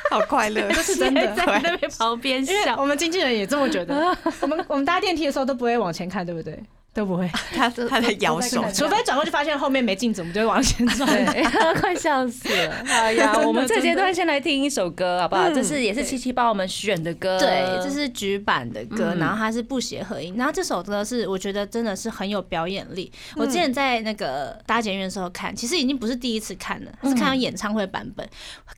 [0.10, 1.34] 好快乐，这是真的。
[1.36, 6.62] 在那边旁边笑，我们经纪人也这么觉得，我们我们搭电梯的时候都不会往前看，对不对？
[6.94, 11.08] 都不会， 他他在摇手，除非转过去发现后面没镜子，我们就会往前转。
[11.08, 11.44] 对，
[11.80, 12.84] 快笑死了。
[12.86, 15.50] 好呀，我们 这阶段先来听一首歌，好不好？
[15.52, 23.12] 这是也是七七帮我们选的歌，对，这是局版的歌，嗯然后它是不协和音，然后这首歌是我觉得真的是很有表演力。
[23.36, 28.28] 我之前在那个搭捷运的时候看，其实已经不是第一次看了，是看到演唱会版本，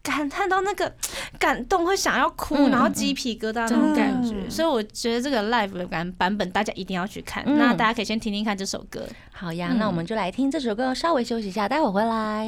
[0.03, 0.93] 感叹到那个
[1.39, 4.35] 感动，会想要哭，嗯然后鸡皮疙瘩那种感觉。
[4.35, 7.43] 嗯所以我觉得这个 live 的版版本大家一定要去看。
[7.47, 9.07] 嗯那大家可以先听听看这首歌。
[9.31, 12.45] 好呀，嗯那我们就来听这首歌，稍微休息一下，待会儿回来。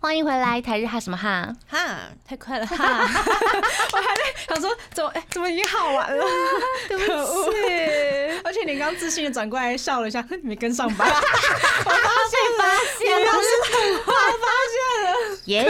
[0.00, 1.52] 欢迎回来，台日哈什么哈？
[1.66, 1.78] 哈，
[2.24, 2.76] 太快了哈！
[2.78, 6.24] 我还在想说，怎么哎、怎么已经好完了？
[6.86, 7.10] 对不起，
[8.44, 11.04] 而且你刚自信的转过来笑了一下，你没跟上吧？
[11.04, 12.64] 我发现发
[12.96, 13.32] 现了，
[14.06, 15.08] 我发现了。
[15.46, 15.66] 耶！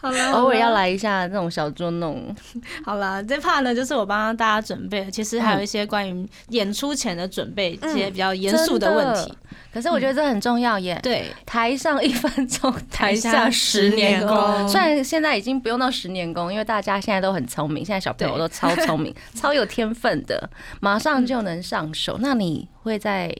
[0.00, 2.34] 好了，偶尔要来一下那种小捉弄。
[2.82, 9.36] 好了，这 part 呢，就是我帮大家准备，其实还有一些关于演出前的准备，一些比较严肃的问题。
[9.72, 10.98] 可是我觉得这很重要耶。
[11.02, 14.68] 对，台上一分钟，台下下十年功。
[14.68, 20.48] 虽然现在已经不用到十年功，因为大家现在都很聪明，现在小朋友都超聪明、超有天分的，
[20.80, 22.18] 马上就能上手。
[22.20, 23.34] 那你会在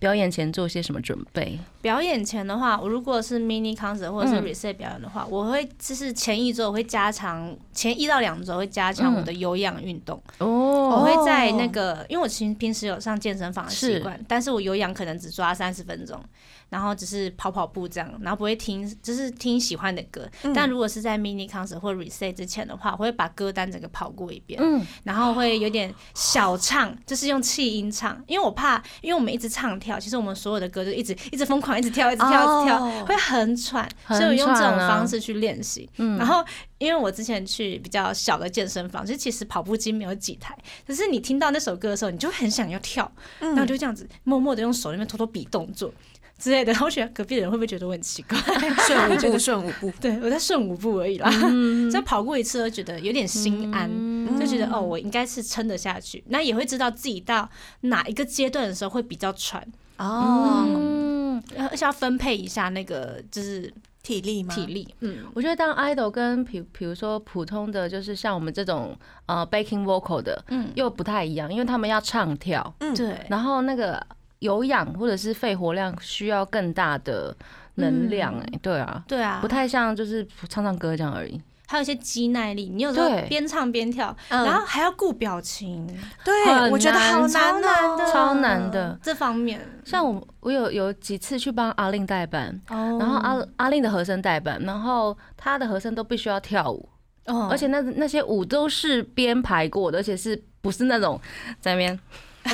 [0.00, 1.58] 表演前做些什么准备？
[1.80, 10.20] 表演前的话，我如果是 mini concert 或者是嗯 reset 表演的话，我会就是前一周我会加强，前一到两周会加强我的有氧运动。
[10.38, 16.20] 哦我哦，会在那个，因为我其实平时有上健身房的习惯，但是我有氧可能只抓三十分钟，
[16.68, 20.28] 然后只是跑跑步这样，然后不会听，就是听喜欢的歌。
[20.42, 20.52] 嗯。
[20.52, 33.04] 但如果是在 mini concert 或 reset 之前的话，我会把歌单整个跑过一遍，嗯，然后会有点小唱，就是用气音唱，因为我怕，因为我们一直唱跳，其实我们所有的歌就一直一直疯狂，一直跳，一直跳，一直跳，哦。
[33.06, 35.88] 会很喘，很所以我用这种方式去练习。
[35.96, 36.18] 嗯。
[36.18, 36.44] 然后
[36.78, 45.92] 因为我之前去比较小的健身房，就其实跑步机没有几台，可是你听到那首歌的时候，你就很想要跳，然后就这样子默默的用手那边偷偷比动作
[46.38, 48.38] 之类的，然后我觉得隔壁的人会不会觉得我很奇怪？
[48.86, 51.90] 顺舞步，顺五步， 对我在顺五步而已啦，嗯。
[51.90, 53.90] 所以跑过一次，我觉得有点心安。
[54.38, 57.48] 就觉得哦，我应该是撑得下去，那也会知道自己到
[57.80, 59.60] 哪一个阶段的时候会比较喘，
[59.96, 63.72] 哦，嗯，而且要分配一下那个就是
[64.02, 64.54] 体力吗？
[64.54, 68.96] 体力，嗯，我觉得当 idol 跟比比如说普通的，就是像我们这种
[69.26, 70.68] 呃 backing vocal 的，嗯。
[70.76, 74.00] 又不太一样，因为他们要唱跳，嗯，对，然后那个
[74.40, 77.36] 有氧或者是肺活量需要更大的
[77.74, 81.40] 能量、哎、对啊，对啊，不太像就是唱唱歌这样而已。
[81.70, 84.42] 还有一些肌耐力，你有时候边唱边跳，嗯。
[84.42, 85.86] 然后还要顾表情，
[86.24, 88.98] 对，我觉得好超难超难的。
[89.02, 89.60] 这方面。
[89.84, 92.96] 像我，我有有几次去帮阿令代班，哦。
[92.98, 96.88] 然后阿阿令的和声代班，然后他的和声都必须要跳舞，
[97.26, 97.48] 哦。
[97.50, 101.20] 而且那那些舞都是编排过的，而且是不是那种
[101.60, 102.00] 在那边，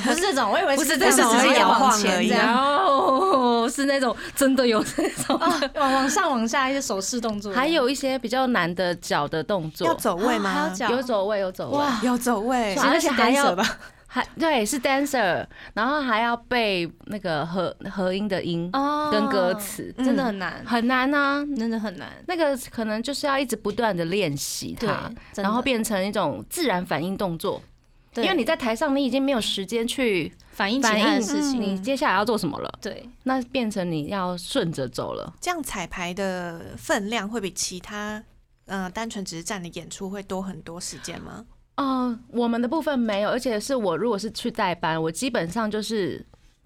[0.03, 1.21] 不是这种，我以为不是只是
[1.55, 21.45] 摇晃而已然后是那种真的有这种，哦，往往上往下一些手势动作，还有一些比较难的脚的动作，要走位吗有走位有走位，哇，有走位，而且还要吧，还对是 dancer，然后还要背那个和和音的音哦跟歌词，真的很难，很难啊。
[21.57, 27.61] 真的很难，那个可能就是要一直不断的练习它，，然后变成一种自然反应动作。
[28.17, 35.33] 因为你在台上，你已经没有时间去反应其反应他的事情，你接下来要做什么了，对，那变成你要顺着走了。
[35.41, 38.23] 这样彩排的分量会比其他
[38.67, 41.45] 呃单纯只是站的演出会多很多时间吗？
[41.77, 46.25] 哦，我们的部分没有，而且是我如果是去代班，我基本上就是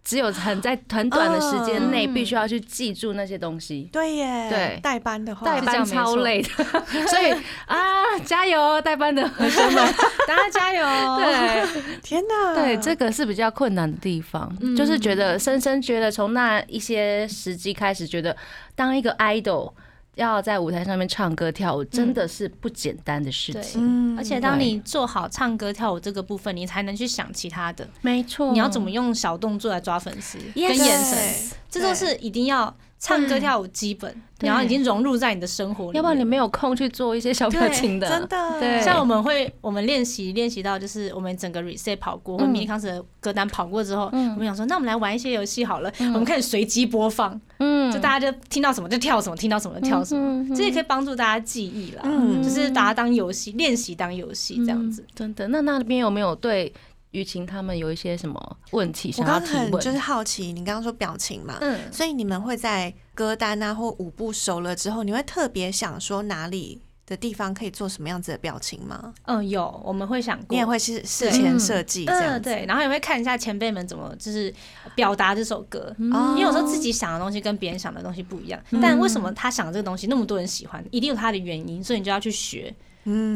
[0.08, 3.86] 只有很在很短的时间内嗯必须要去记住那些东西。
[3.92, 4.80] 对耶，对。
[4.82, 6.48] 代班的话，代班超累的，
[7.08, 7.30] 所以
[7.66, 9.94] 啊，加油，代班的学生们！
[10.26, 10.82] 大家加油，
[11.18, 12.00] 对。
[12.00, 14.74] 天哪，对，这个是比较困难的地方，嗯。
[14.74, 18.34] 就是觉得深深觉得从那一些时机开始，觉得
[18.74, 19.70] 当一个 idol
[20.18, 23.80] 要在舞台上面唱歌跳舞，真的是不简单的事情。
[23.82, 27.88] 嗯而且当你做好唱歌跳舞这个部分，你才能去想其他的。
[28.00, 35.96] 没错，你要怎么用小动作来抓粉丝，跟眼神，这都是一定要唱歌跳舞基本，然后已经融入在你的生活里面。
[35.96, 45.92] 要不然你没有空去做一些小表情的，真的对，像我们会，我们练习练习到，就是我们整个 reset 跑过，或嗯 mini concert 的歌单跑过之后，嗯我们想说，那我们来玩一些游戏好了。
[46.00, 52.02] 我们开始随机播放，嗯就大家就听到什么就跳什么，听到什么就跳什么，嗯这也可以帮助大家记忆啦。
[52.04, 55.02] 嗯就是把它当游戏练习，当游戏这样子。
[55.02, 55.46] 嗯真的。
[55.48, 56.72] 那那边有没有对
[57.12, 59.54] 雨晴他们有一些什么问题我想要提问？
[59.54, 69.14] 刚刚很就是好奇，你刚刚说表情嘛，嗯，所以你们会在歌单啊或舞步熟了之后，你会特别想说哪里的地方可以做什么样子的表情吗？
[69.24, 72.40] 嗯，有我们会想过，你也会是事前设计这样？
[72.42, 74.52] 对，然后也会看一下前辈们怎么就是
[74.94, 75.94] 表达这首歌。
[75.96, 82.74] 嗯因为有时候自己想的东西跟别人想的东西不一样，嗯但为什么他想这个东西那么多人喜欢，一定有他的原因，所以你就要去学。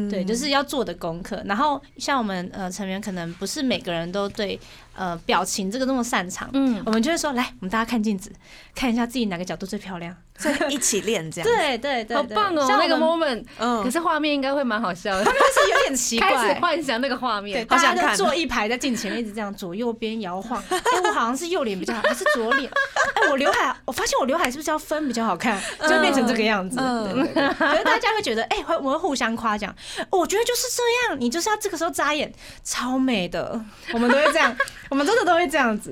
[0.09, 1.41] 对，就是要做的功课。
[1.45, 4.59] 然后像我们呃成员，可能不是每个人都对
[4.95, 8.31] 呃表情这个那么擅长，嗯我们就会说，来，我们大家看镜子，
[8.75, 10.15] 看一下自己哪个角度最漂亮。
[10.35, 11.45] 所以一起练这样。
[11.47, 16.59] 对对对，好棒哦，那个 moment，嗯可是画面应该会蛮好笑的，就是有点奇开始怪。
[16.59, 20.61] 幻想那个画对，面，大想看家都坐一排在镜前面一直这样左右边摇晃。
[20.69, 22.67] 哎、 我好像是右脸比较好，还是左脸？
[22.67, 25.61] 哎、我刘海，我发现我刘海是不是要分比较好看？
[25.81, 26.77] 就会变成这个样子。
[26.77, 29.73] 可是大家会觉得，哎、会我们会互相夸奖。
[30.09, 30.81] 哦我觉得就是这
[31.13, 33.63] 样，你就是要这个时候眨眼，超美的。
[33.93, 34.55] 我们都会这样，
[34.93, 35.91] 我们真的都会这样子。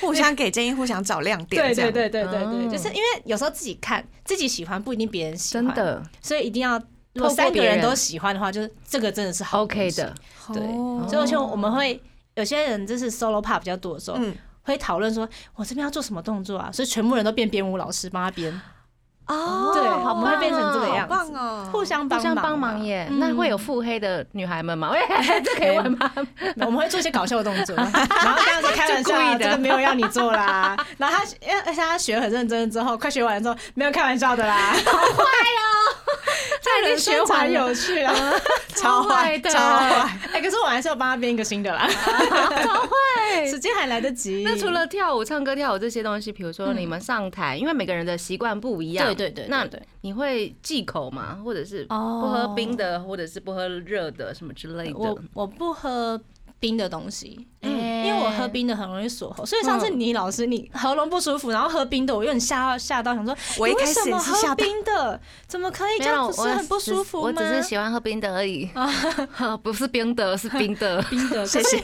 [0.00, 1.74] 互相给建议，互相找亮点，对。
[1.74, 2.70] 对对对对对，嗯。
[2.70, 6.02] 就是因为有时候自己看自己喜欢，不一定别人喜欢，真，的。
[6.20, 6.80] 所以一定要。
[7.14, 10.14] 如果三个人都喜欢的话，就是这个真的是好 OK 的，
[10.52, 11.06] 对，哦。
[11.08, 11.98] 所以而且我们会
[12.34, 16.70] 有些人就是 solo part 比较多的时候，嗯，会讨论说，我这边要做什么动作啊？
[16.70, 18.52] 所以全部人都变编舞老师帮他编，
[19.26, 23.06] 哦，对好我们会变成这样子棒哦，互相帮互相帮忙耶。
[23.10, 24.90] 嗯那会有腹黑的女孩们吗？
[24.94, 25.00] 喂，
[25.42, 26.10] 这可以问吗？
[26.58, 30.76] 我们会做一些搞笑的动作， 然后跟他说开玩笑这个没有要你做啦。
[30.96, 35.66] 然后他，因为而且他学很认真之后，快学完之后没有开玩笑的啦，好坏哦，
[36.62, 38.14] 这已经学完有趣啊，
[38.74, 40.18] 超坏的超坏。
[40.32, 41.88] 哎，可是我还是要帮他编一个新的啦，
[42.62, 43.46] 超会。
[43.50, 44.42] 时间还来得及。
[44.44, 51.40] 那除了跳舞、唱歌、跳舞这些东西，比如说你们上台，因为每个人的习惯不一样，对对那对你会忌口吗？
[51.44, 55.22] 或者是哦不喝冰的，或者是不喝热的，什么之类我的？
[55.34, 56.20] 我不喝
[56.60, 66.26] 冰的东西，嗯因为我喝冰的很容易锁喉，所以上次你老师你喉咙不舒服，然后喝冰的，我有点吓到吓到，想说我一开始喝冰的，怎么可以这样？
[66.30, 67.20] 不是很不舒服？
[67.20, 68.70] 我只是喜欢喝冰的而已，
[69.62, 71.02] 不是冰的，是冰的。
[71.10, 71.82] 冰的， 谢谢。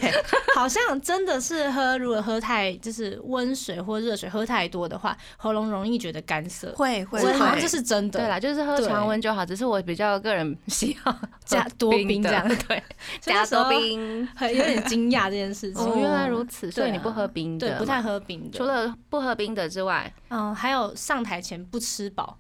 [0.55, 6.73] 好像真的是喝，如果喝太就是温水或热水喝太多的话，喉咙容易觉得干涩。
[6.77, 11.12] 会会会这好像这是真的，对啦，就是喝常温就好，只是我比较个人喜好
[11.45, 12.81] 加多冰这样 对，
[13.21, 14.29] 加多冰。
[14.37, 15.85] 很有点惊讶这件事情。
[15.85, 18.58] 哦，原来如此，所以你不喝冰的，对，不太喝冰的。
[18.58, 22.38] 除了不喝冰的之外，嗯，还有上台前不吃饱，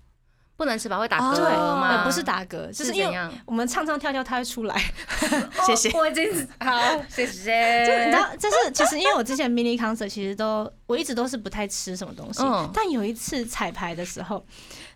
[0.56, 1.88] 不能吃饱会打哦嗝对，吗？
[1.88, 3.32] 呃不是打嗝，就是是因为怎样？
[3.46, 4.80] 我们唱唱跳跳，它会出来。
[5.66, 5.90] 谢谢。
[5.98, 7.86] 我已经 好，谢谢。
[7.86, 14.44] 就你知道，就是其实因为我之前 mini concert 其实都我一直都是不太吃什么东西，嗯但有一次彩排的时候，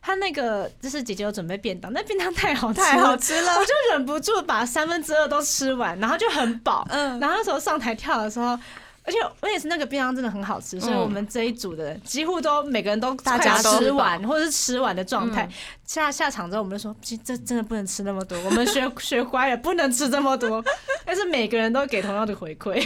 [0.00, 6.86] 他那个就是姐姐有准备便当，那便当太好吃了，太好吃了我就忍不住把三分之二都吃完，然后就很饱。
[6.90, 8.58] 嗯然后那时候上台跳的时候。
[9.08, 15.52] 而且我也是那个便当真的很好吃，所以嗯我们这一组的人几乎都每个人都大家都吃完，或者是吃完的状态嗯。
[15.86, 16.94] 下下场之后，我们就说，
[17.24, 20.62] 这真的不能吃那么多，我们学 学乖了，不能吃这么多。
[21.04, 22.84] 但是每个人都给同样的回馈，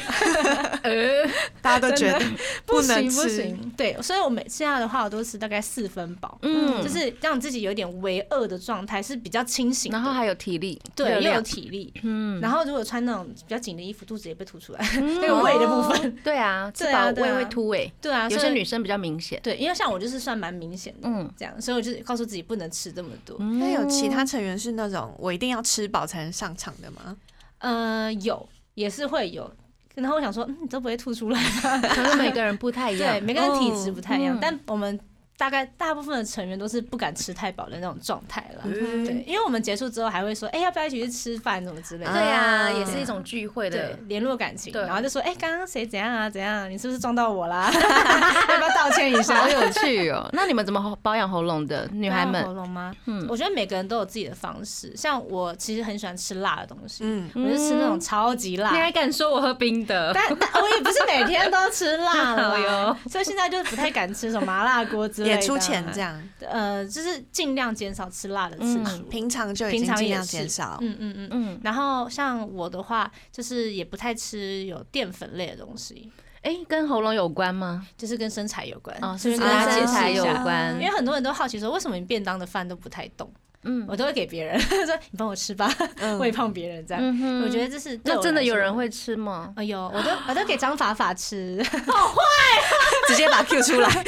[0.83, 1.27] 呃，
[1.63, 2.21] 大家都觉得
[2.67, 3.73] 不能吃行。
[3.77, 11.93] 对，所以我每现在的话，我都吃大概四分饱，嗯就是让自己有点为饿的状态，是比较清醒，然后还有体力，对又有体力。
[12.03, 16.15] 嗯然后如果穿那种比较紧的衣服，肚子也被凸出来，那个胃的部分。
[16.23, 19.41] 对啊，吃对啊对啊饱胃会凸诶，对啊，有些女生比较明显。
[19.43, 23.39] 对，因为像我就是算蛮明显的，嗯这样，所以我就告诉自己不能吃这么多。
[23.39, 27.17] 那有其他成员是那种我一定要吃饱才能上场的吗？
[27.59, 29.51] 呃，有也是会有，
[29.95, 31.81] 然后我想说，嗯，你都不会吐出来吗？
[31.89, 33.21] 可能每个人不太一样 对，。
[33.21, 34.99] 每个人体质不太一样，嗯但我们
[35.41, 38.61] 大概大部分的成员都是不敢吃太饱的那种状态了。
[38.65, 42.13] 嗯对，因为我们结束之后还会说，哎、要不要一起去吃饭什么之类的。
[42.13, 46.71] 对呀，啊也是一种聚会的，，联络感情，然后就说，哎、刚刚谁怎样啊，怎样？
[46.71, 47.71] 你是不是撞到我啦？
[47.73, 49.49] 要不要道歉一下好？
[49.49, 50.29] 有趣哦。
[50.35, 52.53] 那你们怎么保养喉咙的，女孩们喉？
[52.53, 52.95] 咙吗？
[53.07, 54.95] 嗯我觉得每个人都有自己的方式。
[54.95, 58.79] 像我其实很喜欢吃辣的东西，嗯，我就吃那种超级辣你。
[58.79, 60.13] 还敢说我喝冰的？
[60.13, 65.30] 但但我也不是每天都吃辣了哟 哟，所以现在就是不太敢吃什么麻辣锅之类的。
[65.31, 69.03] 也出钱这样，呃，就是尽量减少吃辣的次数。
[69.05, 70.79] 平常就已平经尽量常也是减少。
[70.81, 71.29] 嗯嗯嗯。
[71.33, 76.11] 嗯，然后像我的话，就是也不太吃有淀粉类的东西。
[76.43, 77.87] 哎，跟喉咙有关吗？
[77.97, 80.25] 就是跟身材有关哦，顺是便跟身材有。
[80.43, 83.31] 关因为很多人都好奇说，为什么你便当的饭都不太动？
[83.63, 85.71] 嗯我都会给别人 说你帮我吃吧，
[86.19, 87.03] 喂胖别人这样。
[87.03, 89.53] 嗯我觉得这是对那真的有人会吃吗？
[89.57, 91.63] 哎呦，我都我都给张法法吃。
[91.87, 92.17] 好坏
[93.09, 93.89] 直接把 Q 出来。
[93.93, 94.05] 等一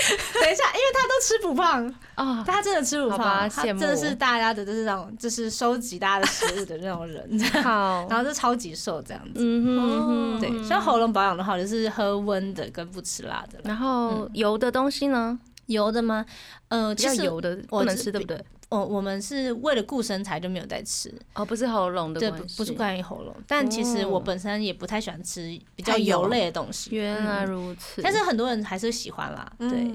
[0.57, 9.33] 下，因为他都吃不胖，啊，他真的吃不胖，他羡慕真的是大家的就是那种就是收集大家的食物的那种人，好 然，后就超级瘦这样子。
[9.37, 13.59] 嗯哼，对，像喉咙保养的话，就是喝温的跟不吃辣的。
[13.65, 16.25] 然后油的东西呢，油的吗？
[16.69, 18.43] 呃，比较油的不能吃，对不对？
[18.73, 23.35] 我我们是为了顾身材就没有在吃，哦，不是喉咙的对，不不是关于喉咙。
[23.47, 25.43] 但其实我哦本身也不太喜欢吃
[25.77, 28.01] 比较油油类的东西，原来如此。
[28.01, 29.53] 但是很多人还是喜欢啦。
[29.59, 29.91] 对，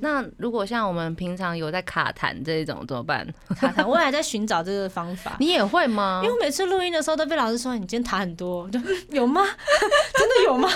[0.00, 3.24] 那如果像我们平常有在卡痰这一种怎么办？
[3.56, 5.36] 卡痰，我也还在寻找这个方法。
[5.38, 6.34] 你也会吗因为？
[6.34, 9.42] 我每次录音的时候都被老师说你今天痰很多，我就嗯 有吗？
[10.18, 10.68] 真的有吗？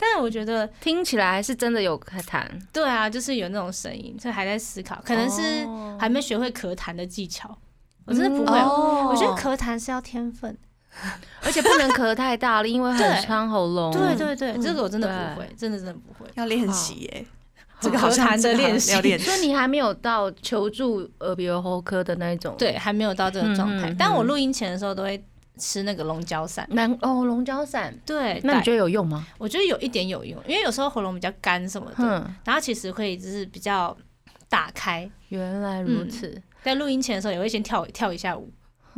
[0.00, 2.42] 但是我觉得听起来是真的有咳痰，
[2.72, 7.56] 对啊，就是有那种声音，所以还在思考，可能是哦还没学会咳痰的技巧。
[8.06, 10.56] 我真的不会，哦我觉得咳痰是要天分。
[11.44, 13.92] 而且不能咳太大了，因为很对伤喉咙。
[13.92, 16.28] 对对对，嗯这个我真的不会，真的真的不会。
[16.34, 17.26] 要练习耶。
[17.80, 22.56] 这这个好像咳痰的练习要练习所以你还没有到求助耳鼻喉科的那一种。
[22.58, 23.88] 对，还没有到这个状态。
[23.88, 25.22] 嗯嗯嗯但我录音前的时候都会
[25.60, 26.66] 吃那个龙角散。
[26.70, 28.78] 南哦，龙角散，对，那你觉得？
[28.78, 29.24] 有用吗？
[29.38, 33.96] 我觉得有一点有用，因为有时候喉咙比较干什么的，哼，然后其实会就是比较
[34.48, 35.08] 打开。
[35.28, 36.42] 原来如此。
[36.62, 38.52] 在录音前的时候，也会先跳跳一下舞，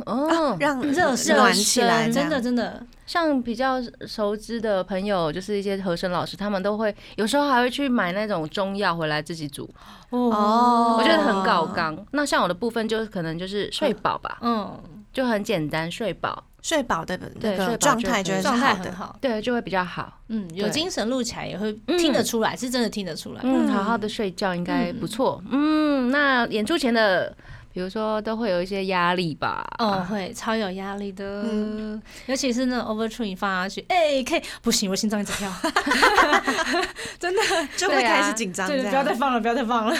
[0.05, 9.69] 哦，让热热暖起来，真的真的，像比较熟知的朋友，就是一些和声老师，他们都会有时候还会去买那种中药回来自己煮，
[10.09, 11.97] 哦我觉得很搞刚。
[12.11, 14.77] 那像我的部分，就是可能就是睡饱吧，嗯，
[15.13, 18.73] 就很简单，睡饱，睡饱的那对睡饱个状态觉得状态。
[18.73, 20.19] 很好，对，就会比较好。
[20.29, 23.41] 嗯，有精神录起来也会听得出来，是真的听得出来。
[23.43, 25.43] 嗯，好好的睡觉应该不错。
[25.51, 27.35] 嗯，那演出前的，
[27.73, 29.65] 比如说都会有一些压力吧？
[29.79, 35.51] 哦，会超有压力的，嗯尤其是那种 overture 你放下去，哎、可以不行，我心脏一直跳，
[37.19, 37.41] 真的，
[37.75, 39.95] 就会开始紧张，不要再放了，不要再放了，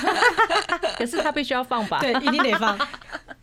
[0.97, 1.99] 可是他必须要放吧？
[1.99, 2.78] 对，一定得放。
[2.78, 2.88] 哎、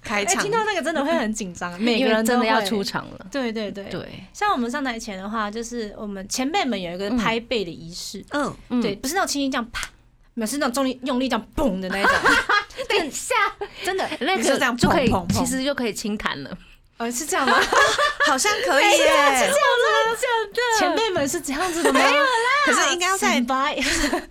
[0.03, 0.51] 开场听。
[0.51, 2.83] 到那个真的会很紧张， 每个人真的要出。
[2.83, 3.27] 场了。
[3.31, 9.89] 对对对，对，像我们上台前的话，就是我们前辈们有一个拍背的仪式，嗯，嗯对，，不是那种轻轻这样啪，
[10.35, 12.13] 没有是那种重力用力这样嘣的那一种，
[13.09, 13.35] 下，
[13.85, 16.51] 真的，那你说这样就可以其实就可以轻弹了。
[16.97, 17.57] 呃，是这样吗？
[18.27, 19.51] 好像可以耶。
[20.79, 21.99] 前辈们是这样子的吗？
[21.99, 22.29] 没有啦，
[22.67, 23.75] 可是应该要在拜，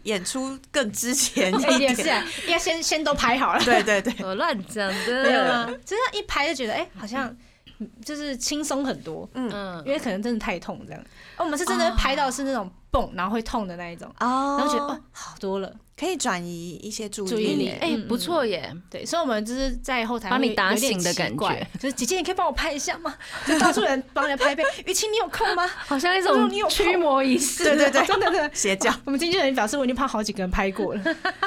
[0.03, 1.81] 演出更之前哎一点。
[1.81, 3.63] 也是啊，要先先都拍好了。
[3.63, 5.65] 对对对，我乱讲的，没有吗？
[5.83, 7.35] 就是一拍就觉得，哎、好像
[7.79, 11.01] 嗯就是轻松很多，嗯因，为可能真的太痛这样。
[11.37, 15.73] 哦我们是真的拍到是那种蹦，然后会痛的那一种，哦然后觉得哦好多了。
[15.99, 23.13] 可以转移一些注意力哎，嗯不错耶，对，所以我们就是在后台帮你打醒的感觉，就是姐姐，你可以帮我拍一下吗？
[23.45, 24.63] 就到处人帮人家拍背。
[24.85, 25.69] 雨晴，你有空吗？
[25.85, 27.65] 好像一种驱魔仪式。
[27.65, 28.49] 对对对，真的真的。
[28.55, 31.01] 邪教我们经纪人表示，我已经帮好几个人拍过了，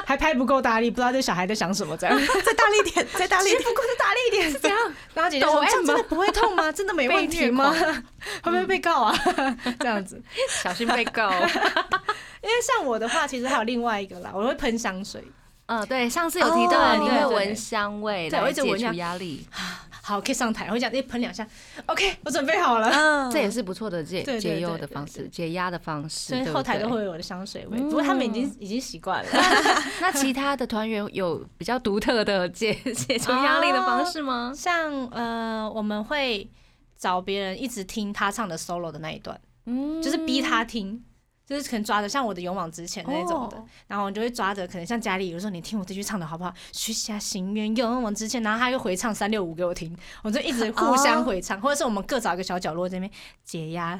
[0.05, 2.15] 还拍不够大力，不知道这小孩在想什么这样。
[2.45, 3.63] 再大力一点，再大力一点。
[3.63, 4.77] 不够再大力一点，是这样。
[5.15, 6.71] 然后姐姐说：“抖 M 这样真的不会痛吗？
[6.71, 7.73] 真的没问题吗？
[8.43, 9.15] 会不会被告啊？
[9.79, 10.21] 这样子。
[10.61, 11.29] 小心被告。
[12.43, 15.23] 因为像我的话，其实还有另外一个啦，我会喷香水。
[15.65, 19.47] 嗯，对，上次有提到哦你会闻香味对我来解除一直闻压力，
[20.03, 21.47] 好，可以上台，我会讲，你，喷两下
[21.85, 22.89] ，OK，我准备好了。
[22.89, 26.35] 嗯这也是不错的解解忧的方式，解压的方式。
[26.35, 29.29] 所以后台都对会有我的香水味，不过他们已经已经习惯了。
[30.01, 34.51] 那其他的团员有比较独特的解解除压力的方式吗？
[34.53, 36.45] 像呃，我们会
[37.03, 41.03] 找别人一直听他唱的 solo 的那一段，嗯就是逼他听。
[41.45, 46.53] 就是可能抓着像我的勇往直前那种的，哦然后我就会抓着，可能像家里有时候你听我这句唱的好不好？
[46.71, 53.11] 许下心愿，勇往直前，然后他又回唱三六五给我听，我就一直互相回唱，或者是我们各找一个小角落这边
[53.43, 53.99] 解压，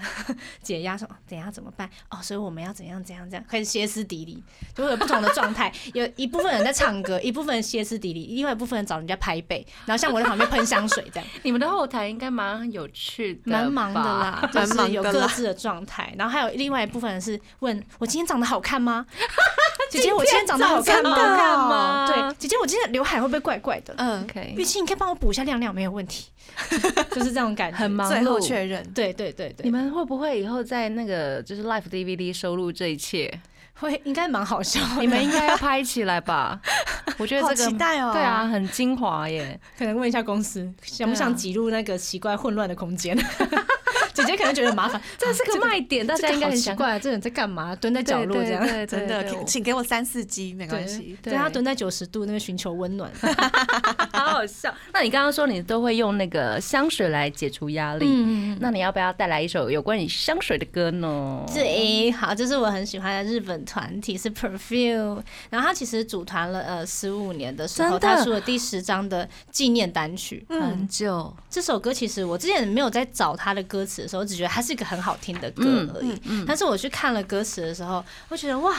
[0.62, 1.90] 解压说哦等一下怎么办？
[2.10, 4.42] 哦，所以我们要怎样怎样怎样，开始歇斯底里，
[4.74, 11.30] 就会有不同的状态，有一部分人在唱歌，一部分人歇斯底里，另外一部分人找人家拍背，然后像我在旁边喷香水这样。
[11.44, 14.14] 你们的后台应该蛮有趣的，蛮忙的。
[14.14, 19.06] 啦，就蛮是有各自的状态，然后还有另外一部分人是问我今天长得好看吗？
[19.90, 22.08] 姐姐，我今天长得好看吗？
[22.08, 23.94] 对，姐姐，我今天刘海会不会怪怪的？
[23.98, 26.30] 嗯，，OK，玉清，你可以帮我补一下亮亮，没有问题。
[27.12, 28.42] 就是这种感觉，很忙最后碌。
[28.42, 28.84] 确认。
[28.94, 33.32] 对对对对，你们会不会以后在那个就是 Life DVD 收录这一切？
[33.76, 34.80] 会应该蛮好笑。
[35.00, 36.60] 你们应该要拍起来吧？
[37.18, 38.12] 我觉得好这个期待哦！
[38.14, 39.60] 对啊，，很精华耶。
[39.78, 43.18] 可能问一下公司，想不想挤入那个奇怪混乱的空间？
[44.14, 47.76] 姐姐姐可能觉得很麻烦， 这是个卖点，大家应该很奇怪，这人在干嘛？
[47.76, 48.64] 蹲在角落这样。
[48.88, 51.18] 真的，请请给我三四击，没关系。
[51.22, 53.12] 对，他蹲在九十度那边寻求温暖。
[54.14, 54.74] 好好笑。
[54.94, 61.44] 那你刚刚说你都会用那个香水来解除压力，嗯，那你要不要带来一首有关于香水的歌呢？
[61.54, 70.46] 对，好，这是我很喜欢的日本团体是 Perfume，然后他其实组团了呃十五年的时候，他出了第十张的纪念单曲。
[70.50, 76.12] 很久，这首歌其实我之前没有在找他的歌词的时候，我只觉得它是一个很好听的歌嗯而已。
[76.12, 78.76] 嗯嗯但是我去看了歌词的时候，我觉得哇。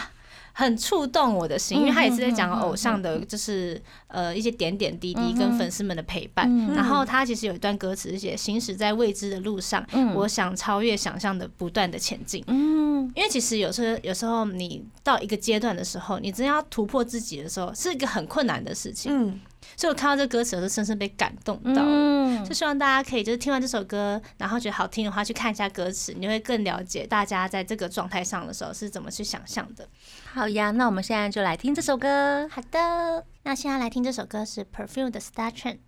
[0.57, 6.47] 很触动我的心，因为他也是在讲偶像的，就是呃一些点点滴滴跟粉丝们的陪伴。
[6.49, 12.45] 嗯然后他其实有一段歌词是写：行驶在未知的路上，嗯我想超越想象的，不断的前进。
[12.47, 19.11] 嗯，因为其实有时候，有时候你到一个阶段的时候，你真要突破自己的时候，是一个很困难的事情。
[19.13, 19.41] 嗯，
[19.77, 21.89] 所以我看到这歌词我就，深深被感动到了。
[21.91, 22.15] 嗯
[22.45, 29.89] 就希望大家可以就是听完这首歌，然后觉得好听的话，去看一下歌词，你会更了解大家在这个状态上的时候是怎么去想象的。
[30.33, 32.47] 好呀，那我们现在就来听这首歌。
[32.51, 35.79] 好的，那现在来听这首歌是 Perfume 的 Star Train。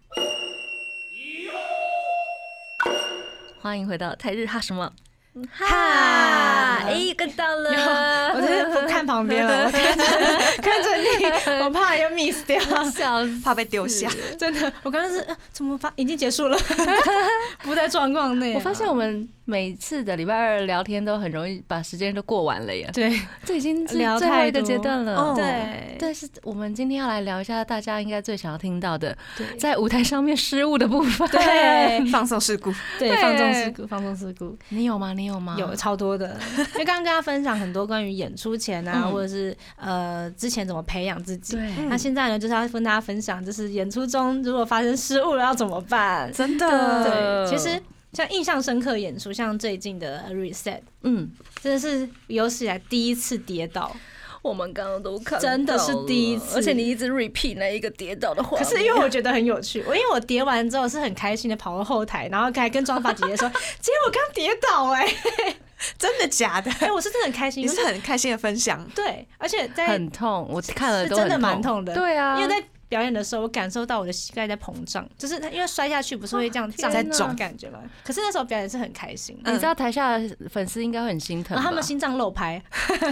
[3.60, 4.92] 欢迎回到台日哈什么？
[5.52, 7.70] 哈哎，跟到了，
[8.34, 10.04] 我真的不看旁边了，我看着
[10.62, 11.30] 看着你，
[11.66, 12.60] 我怕要 miss 掉。
[13.44, 14.08] 怕被丢下。
[14.38, 16.58] 真的，我刚刚是、呃怎么发已经结束了，
[17.62, 18.54] 不在状况内。
[18.54, 25.16] 我发现我们每次的礼拜二聊天都很容易把时间都过完了耶，对这已经是聊最后一个阶段了。
[25.16, 31.26] 哦对但是我们今天要来聊一下大家应该最想要听到的，对在舞台上面失误的部分。
[31.30, 34.56] 对 放松事故，对，放纵事故，放纵事故。
[34.68, 35.12] 你有吗？
[35.14, 35.56] 你有吗？
[35.58, 36.38] 有超多的，
[36.74, 41.55] 因为刚刚跟大家分享很多关于演出前啊，嗯或者是呃之前怎么培养自己。
[41.56, 46.30] 对，那现在呢，就是要跟大家分享，就是演出中如果发生失误了要怎么办？
[46.32, 47.80] 真的其实
[48.12, 51.30] 像印象深刻演出，像最近的 Reset，嗯，
[51.62, 53.94] 真的是有史以来第一次跌倒。
[54.42, 58.56] 我们刚刚都看，真的是第一次而且你一直 repeat 那一个跌倒的话。
[58.56, 63.48] 可是因为我觉得很有趣，我因为我跌完之后是很开心的跑到后台，然后还跟妆发姐姐说
[63.80, 65.04] ：“姐，我刚跌倒哎、
[65.98, 66.70] 真的假的？
[66.80, 71.94] 哎、我是真的很开心，你是很开心的分享，对，而且在很痛，我看了都是真的蛮痛的。
[71.94, 77.80] 对啊，因为在表演的时候，我感受到我的膝盖在膨胀，就是它因为摔下去不是会这样胀肿感觉吗？
[78.04, 82.62] 可是那时候表演是很开心，你知道台下的粉丝应该会很心疼，然后他们心脏漏拍，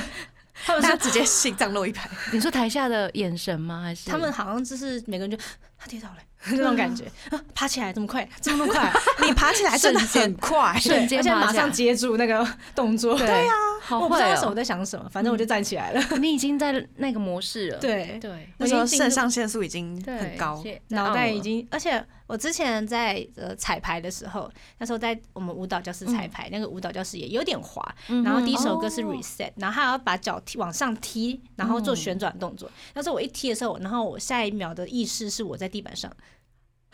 [0.64, 2.08] 他们是直接心脏漏一拍。
[2.32, 3.82] 你说台下的眼神吗？
[3.82, 4.08] 还是？
[4.08, 5.36] 他们好像就是每个人就
[5.76, 6.16] 他跌倒了
[6.52, 7.40] 那种感觉，啊。
[7.54, 8.92] 爬起来这么快，这么快，
[9.22, 13.52] 你爬起来真的很快，瞬间而且马上接住那个动作，对呀，
[13.84, 17.78] 好会我不知道那时候我哦，在想什么，反正我就站起来了， 你已经在那个模式了。
[17.78, 18.18] 对。
[18.20, 27.82] 对，那时候肾上腺素已经很高，脑袋已经经，而且我之前在呃彩排的时候，那时候在我们舞蹈教室彩排，那个舞蹈教室也有点滑，
[28.24, 29.14] 然后第一首歌是哦。
[29.14, 32.70] Reset，然后还要把脚踢往上踢，然后做旋转动作。
[32.94, 36.10] 那时候我一踢的时候，然后我下一秒的意识是我在地板上，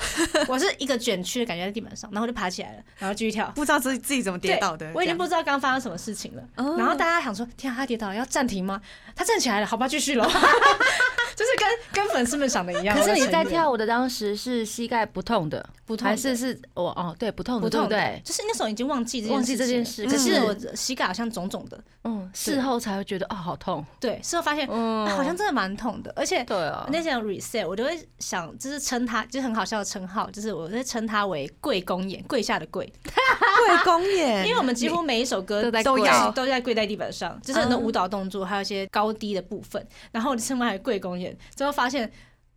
[0.48, 3.50] 我是一个卷曲的感觉在地板上，然后就爬起来了，然后继续跳。
[3.54, 4.90] 不知道自己自己怎么跌倒的。
[4.94, 6.42] 我已经不知道刚刚发生什么事情了。
[6.56, 8.80] 哦然后大家想说：“天啊，他跌倒了，要暂停吗？”
[9.14, 10.28] 他站起来了，好吧，继续喽。
[11.40, 12.94] 就是跟跟粉丝们想的一样。
[12.94, 16.10] 可是你在跳舞的当时是膝盖不痛的，不痛的。
[16.10, 17.96] 还是是我哦对不痛的，不痛的。
[17.96, 18.20] 对？
[18.22, 36.00] 就是那时候已经忘记这件忘记这件事可可是是我膝盖好像肿肿的，嗯，事后才会觉得哦好痛，对，事后发现、好像真的蛮痛的，而且对啊，那些 reset 我就会想，就是称他，就是很好笑的称号，就是我在称他为跪公演，跪下的跪， 跪公演，因为我们几乎每一首歌都在跪。
[36.00, 42.10] 都要都在跪在地板上，就是很多舞蹈动作，还有一些高低的部分，然后我就称他为跪公演，之后发现。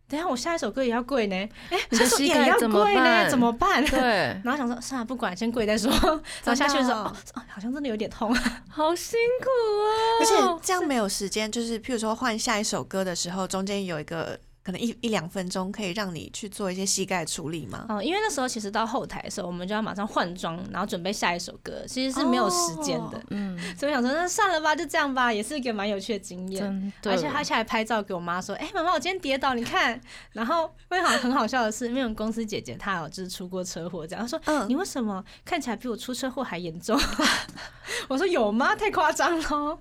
[0.06, 3.82] 等下，我下一首歌也要跪呢，哎、你的下首也要跪呢，怎么办？
[3.86, 3.98] 对，
[4.44, 5.90] 然后想说，算了，不管，先跪再说。
[6.44, 8.32] 然后下去的时候，哦，哦好像真的有点痛。
[8.68, 9.88] 好辛苦啊！
[10.20, 17.84] 而且这样没有时间，就是譬如说换下一首歌的时候，中间有一个可能一一两分钟，可以让你去做一些膝盖处理吗？
[17.90, 23.18] 哦，因为那时候其实到后台的时候，我们就要马上换装，然后准备下一首歌，其实是没有时间的。
[23.18, 26.62] 哦嗯，所以我想说，那算了吧，就这样吧，也是一个蛮有趣的经验。
[26.62, 30.00] 真的，而且他下来拍照给我妈说：“哎、妈妈，我今天跌倒，你看。”
[30.32, 36.98] 然后会好很好笑的是，因为我们公司姐姐她有就是出过车祸，这样她说：“嗯你为什么看起来比我出车祸还严重？”
[38.08, 38.74] 我说：“有吗？
[38.74, 39.78] 太夸张了。”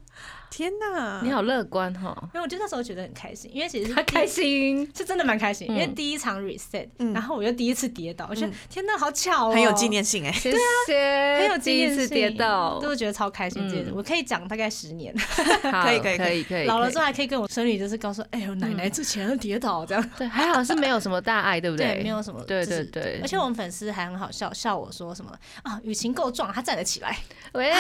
[0.49, 1.19] 天哪！
[1.23, 7.13] 你好乐观哈，因为我就那时候觉得很开心，因为其实他开心，是真的蛮开心，因为嗯第一场 reset，、嗯。
[7.13, 10.31] 然后我又第一次跌倒，我觉得、嗯天哪，好巧哦，很有纪念性哎。
[10.31, 10.51] 谢
[10.87, 13.67] 谢，很有纪念性，跌倒，都是觉得超开心。
[13.69, 15.13] 这我可以讲大概十年，
[15.83, 16.43] 可以可以可以。
[16.43, 20.09] 可以，老了之后后还可以跟我孙女就是告诉，哎呦，奶奶之前有跌倒这样。
[20.17, 23.19] 对，还好是没有什么大碍，对不对， 对没有什么，对对对。
[23.21, 25.31] 而且我们粉丝还很好笑，笑我说什么
[25.63, 27.17] 啊，雨晴够壮，她站得起来，
[27.53, 27.71] 喂，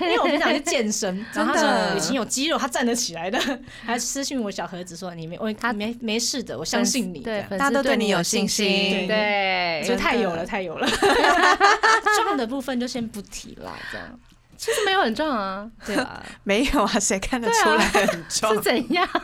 [0.00, 1.54] 因为我平常去健身，然后
[1.96, 3.38] 雨晴有肌肉，她站得起来的，
[3.84, 10.86] 还私信我小盒子说你没我他没没事的，我相信你，对，大家都对你有信心心，对，我觉得太有了，太有了。
[12.24, 14.20] 壮的部分就先不提了，这样
[14.56, 16.22] 其实没有很壮啊，对吧？
[16.44, 18.60] 没有啊，谁看得出来很重是？
[18.60, 19.06] 怎样？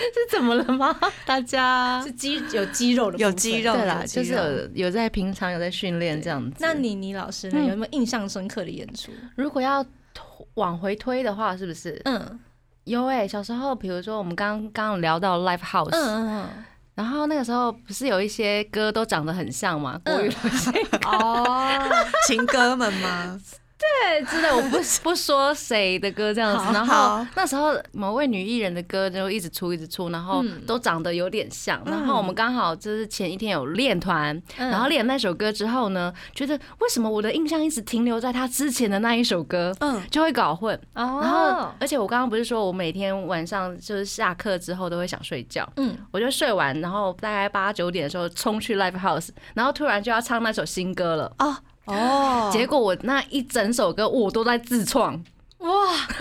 [0.00, 0.96] 是怎么了吗？
[1.26, 6.56] 大家是肌有肌肉的部分，有肌肉对啦，就是有有在平常有在训练这样子。
[6.60, 7.58] 那你你老师呢？
[7.58, 9.10] 嗯有没有印象深刻的演出？
[9.34, 9.84] 如果要
[10.54, 12.00] 往回推的话，是不是？
[12.04, 12.38] 嗯
[12.84, 16.48] 有哎、小时候比如说我们刚刚刚聊到 live house，、嗯嗯
[16.96, 19.98] 然后那个时候不是有一些歌都长得很像吗？
[20.04, 21.88] 国语流行嗯， 哦，
[22.26, 23.40] 情歌们吗？
[23.80, 30.60] 对，真的我不 不说谁的歌这样子，然后那时候某位女艺人的歌就一直出一直出，然后嗯。
[30.66, 34.68] 都长得有点像，然后我们刚好就是前一天有练团，嗯。
[34.70, 40.78] 然后练那首歌之后呢，觉得为什么我的印象一直停留在他之前的那一首歌，嗯，就会搞混。
[40.94, 51.32] 哦，然后，而且我刚刚不是说我每天晚上就是下课之后都会想睡觉，嗯，我就睡完，然后大概八九点的时候冲去 live house，然后突然就要唱那首新歌了。
[51.38, 51.56] 哦
[51.90, 55.14] 哦，结果我那一整首歌我都在自创，
[55.58, 55.68] 哇，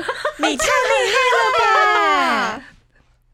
[0.39, 2.63] 你太厉害了吧！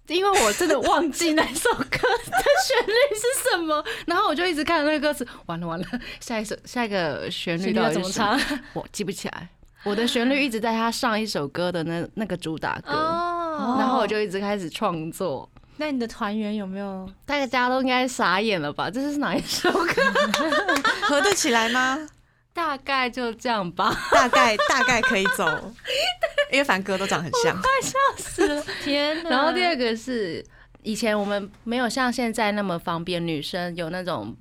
[0.07, 5.85] 因为我真的忘记那首歌的旋律是什么， 然后我就一直看那个歌词，完了完了，
[6.19, 8.37] 下一首下一个旋律要怎么到底是什么？
[8.37, 8.59] 唱？
[8.73, 9.49] 我记不起来。
[9.83, 15.47] 我的旋律一直在他上一首歌的那那个主打歌，哦然后我就一直开始创作。
[15.77, 17.09] 那你的团员有没有？
[17.25, 18.89] 大家都应该傻眼了吧？
[18.89, 20.03] 这是哪一首歌？
[21.01, 22.07] 合得起来吗？
[22.55, 23.93] 大概就这样吧。
[24.11, 25.45] 大概大概可以走，
[26.51, 27.53] 因为凡哥都长很像。
[27.61, 29.29] 快笑死了 天哪！
[29.29, 30.41] 然后第二个是
[30.81, 34.33] 以前我们没有像现在那么方便，女生有那种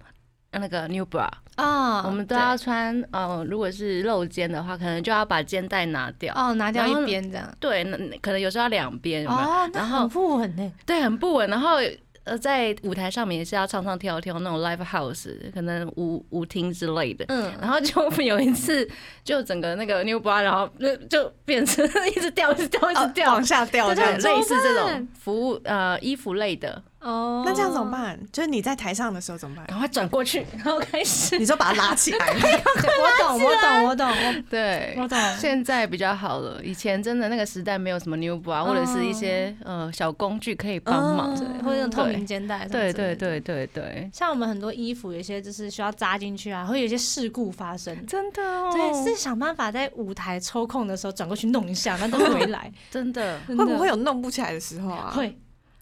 [0.52, 6.32] 那个 new bra，、啊，我们都要穿呃，如果是露肩的话，可能就要把肩带拿掉。
[6.36, 7.52] 哦拿掉一边这样。
[7.58, 9.26] 对，那可能有时候要两边？
[9.26, 10.72] 哦，那然后很不稳呢。
[10.86, 11.50] 对，很不稳。
[11.50, 11.78] 然后
[12.24, 17.24] 呃，在舞台上面也是要唱唱跳跳那种 live house，可能舞舞厅之类的。
[17.28, 18.88] 嗯，然后就有一次，
[19.22, 21.84] 就整个那个 new bra，然后就就变成
[22.16, 24.28] 一直掉，一直掉，一直哦掉，往下掉对对，这样子。
[24.28, 27.92] 类似这种服务呃衣服类的，哦，那这样怎么？
[27.92, 28.18] 办？
[28.32, 29.66] 就是你在台上的时候怎么办？
[29.66, 31.38] 赶快转过去， 然后开始。
[31.38, 35.18] 你说把它拉起来， 我懂，我懂，我懂，我对我，懂。
[35.38, 36.60] 现在比较好了。
[36.64, 41.34] 以前真的那个时代没有什么 new bra，或者是一些呃小工具可以帮忙。
[41.38, 42.66] 对，或者那种透明肩带。
[42.66, 47.94] 对对对对对，像我们很多衣服，有些就是需要扎进去啊，会有一些事故发生。
[48.06, 52.72] 真的哦对，是想办法在舞台抽空的时候转过去弄一下，然后再回来。
[52.90, 55.12] 真的，真的会不会有弄不起来的时候啊？
[55.14, 55.36] 会？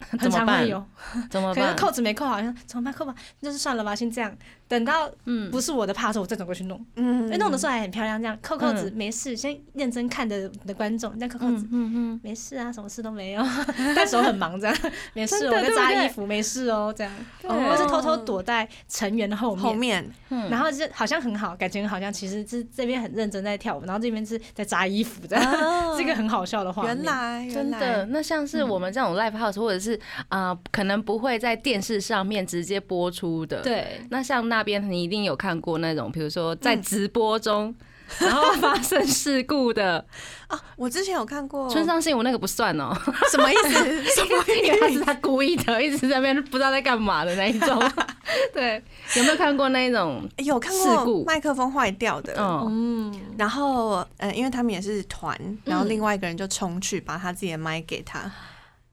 [0.19, 0.85] 怎很常会有，
[1.31, 1.65] 怎么办？
[1.65, 2.93] 可能扣子没扣好，像怎么办？
[2.93, 4.35] 扣吧，那就算了吧，先这样。
[4.73, 5.51] 等到嗯。
[5.51, 6.83] 不是我的 part 的时候，我再转过去弄。
[6.97, 13.43] 嗯因为弄的时候还很漂亮，这样扣扣子没事，先认真看的的观众，那扣扣子嗯嗯没事啊，什么事都没有，
[13.95, 14.77] 但手很忙这样，
[15.13, 17.13] 没事，我在扎衣服，没事哦，这样，
[17.43, 17.51] 对。
[17.51, 20.11] 或是偷偷躲在成员的后面，后面。
[20.31, 20.49] 嗯。
[20.51, 26.97] 然后就好像很好，感觉好像其实是这边很认真在跳舞，然后这边是在扎衣服这样，哦 这个很好笑的画面。
[26.97, 29.95] 原来真的，那像是我们这种 live house，或者是
[30.29, 37.75] 啊、呃可能不会在电视上面直接播出的。，对，那像那边你一定有看过那种，比如说在嗯直播中，
[38.21, 40.05] 然后发生事故的。
[40.49, 42.93] 啊，我之前有看过村上信我那个不算哦、
[43.31, 44.05] 什么意思？
[44.13, 44.89] 什么意思他？
[44.89, 47.83] 是他故意的，一直在那边不知道在干嘛的那一种。
[48.53, 48.83] 对，
[49.17, 50.29] 有没有看过那一种？
[50.39, 55.35] 有看事故过麦克风坏掉的，嗯，嗯，然后呃，因为他们也是团，
[55.65, 58.31] 然后嗯另外一个人就冲去把他自己的麦给他，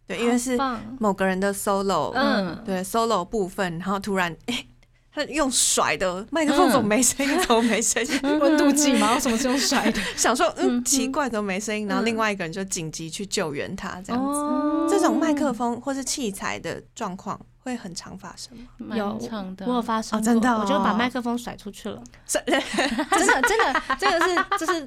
[0.07, 0.57] 对，因为是
[0.97, 4.65] 某个人的 solo，嗯对 solo 部分，然后突然哎。
[5.26, 7.39] 他用甩的麦克风怎么没声音？
[7.45, 8.20] 怎么没声音？
[8.39, 9.13] 温度计吗？
[9.15, 9.99] 为什么是用甩的？
[10.15, 11.88] 想说，嗯，嗯奇怪，怎么没声音？
[11.88, 14.39] 然后嗯另外一个人就紧急去救援他，这样子。
[14.39, 18.95] 哦这种麦克克风或是器材的状况会很常发生吗？
[18.95, 19.20] 有
[19.66, 22.01] 我有发生过，哦真的哦我就把麦克风甩出去了。
[22.28, 22.60] 是真
[23.28, 24.86] 的真的，这个是这是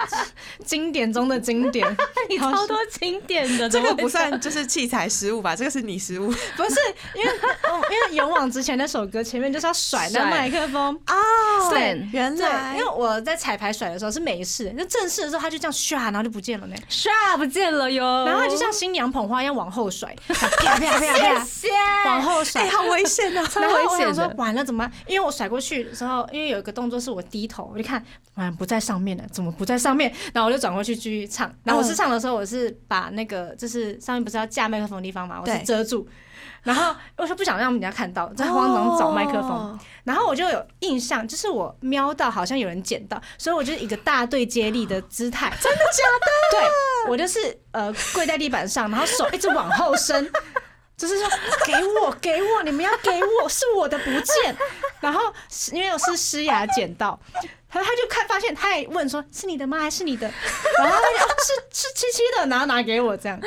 [0.65, 1.87] 经典中的经典。
[2.29, 5.55] 你超多经典的，这个不算就是器材失误吧？
[5.55, 6.77] 这个是你失误不是
[7.15, 7.31] 因为
[7.65, 16.75] 哦因为勇往直前那首歌前面就是要甩那甩麦克风，哦对对，原来因为我在彩排甩的时候是没事，那正式的时候他就这样唰，然后就不见了呢。
[16.89, 18.25] 唰不见了哟？
[18.25, 21.69] 然后他就像新娘捧花一样往后甩，啪啪啪啪啪，谢
[22.07, 22.71] 往后甩哎，。
[22.71, 23.51] 好危险啊！
[23.57, 24.93] 然后我危险想说的完了怎么办？
[25.07, 28.05] 因为我甩过去的时候，因为有一个动作是我低头，我就看，
[28.35, 30.13] 完不在上面了，怎么不在上面？
[30.33, 31.53] 然后我就转过去继续唱。
[31.65, 36.07] 然后我是唱的时候，我是把那个就是上面不是要架麦克风的地方嘛，我是遮住。
[36.63, 39.51] 然后我说不想让人家看到，在慌张找麦克风。
[39.51, 45.49] 哦然后我就有印象，就是我瞄到好像有人捡到，所以我就是一个大队接力的姿态。
[45.63, 46.03] 真的假
[46.59, 46.67] 的？
[46.67, 47.39] 对，我就是
[47.71, 50.29] 呃跪在地板上，然后手一直往后伸，
[51.03, 51.29] 就是说
[51.67, 53.11] 给我 给我，你们要给
[53.43, 54.57] 我， 是我的不见。
[55.01, 55.21] 然后
[55.73, 57.19] 因为我是诗雅捡到。
[57.69, 59.79] 他他就看发现，他也问说：“是你的吗？
[59.81, 60.29] 还是你的？”
[60.79, 63.41] 然后他就、哦、是是七七的，然后拿给我这样。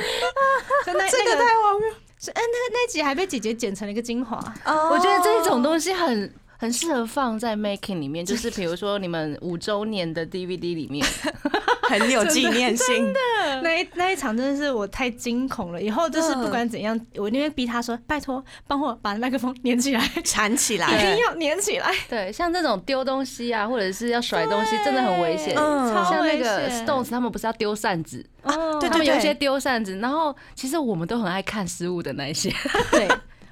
[0.84, 1.89] 真的这个太荒谬。
[2.20, 4.38] 是，哎，那那集还被姐姐剪成了一个精华。
[4.66, 6.34] 哦我觉得这种东西很
[6.66, 11.05] 很适合放在 making 里面， 就是比如说你们五周年的 DVD 里面，
[11.89, 13.13] 很有纪念性。
[13.13, 13.20] 的。
[13.61, 21.91] 那一那一场真的是我太惊恐了，以后就是不管怎样，我那边逼他说：“拜托，帮我把麦克风粘起来，一 缠起来，一定要粘起来。
[22.09, 25.55] 对，像这种丢东西啊，或者是要甩东西，真的很危险。
[25.55, 28.80] 嗯超危像那个 Stones 他们不是要丢扇子，哦。
[28.80, 32.51] 对他们有一些丢扇子，然后其实我们都很爱看失误的那一些，
[32.91, 33.07] 对，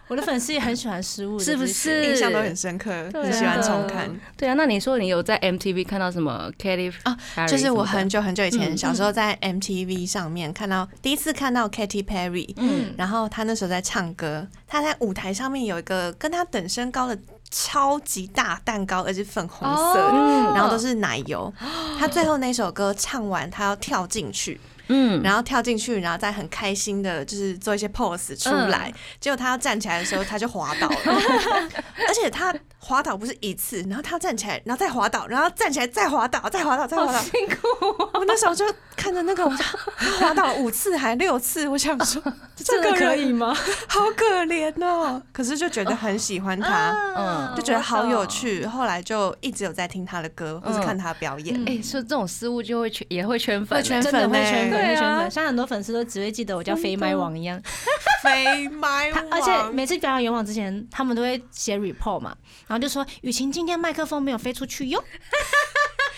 [0.08, 1.66] 我的粉丝也很喜欢失误是不？
[1.66, 2.06] 是？
[2.06, 4.10] 印象都很深刻，很喜欢重看。
[4.38, 17.18] 对啊，那你说你有在 MTV 看到什么 Katy 啊就是我很久很久以前嗯小时候在 MTV 上面看到第一次看到 Katy Perry，嗯然后她那时候在唱歌，她在舞台上面有一个跟她等身高的
[17.49, 19.99] 超级大蛋糕，而且粉红色
[20.54, 21.51] 然后都是奶油。
[21.99, 28.93] 他最后那首歌唱完，他要跳进去，嗯，然后跳进去，然后再很开心的，就是做一些 pose 出来。
[29.19, 30.97] 结果他要站起来的时候，他就滑倒了，
[32.07, 37.19] 而且他滑倒不是一次，然后他站起来，然后再滑倒，然后站起来再滑倒，再滑倒，再滑倒。
[37.21, 38.65] 辛苦哦，我那时候就
[38.95, 39.63] 看着那个，我就
[40.19, 42.21] 滑倒五次还六次，我想说
[42.55, 43.55] 这个可以吗？
[43.88, 45.21] 好可怜哦。
[45.31, 48.65] 可是就觉得很喜欢他，嗯就觉得好有趣。
[48.65, 51.55] 后来就一直有在听他的歌，或是看他的表演。
[51.55, 55.32] 嗯哎，说这种失误就会圈，也会圈粉欸，会圈真的会粉粉，对啊会圈粉。
[55.32, 57.61] 像很多粉丝都只会记得我叫飞麦王一样，
[58.24, 62.36] 飞麦他王，而且每次表演勇往之前，他们都会写 report 嘛，
[62.67, 65.03] 然后就说雨晴今天麦克风没有飞出去哟。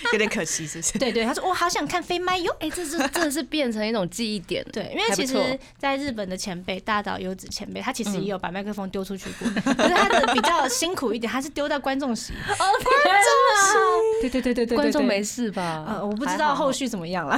[0.14, 1.00] 有点可惜，是不是？
[1.00, 2.56] 对对，他说我好想看飞麦哟。
[2.60, 12.34] 哎，这是 真的是变成一种记忆点，对，因为其实在日本的前辈大岛优子前辈，他其实嗯也有把麦克风丢出去过， 可是他的比较辛苦一点，他是丢到观众席。
[12.34, 15.86] 哦，观众对对对对对，观众对没事吧？
[15.88, 17.38] 呃，我不知道后续怎么样了，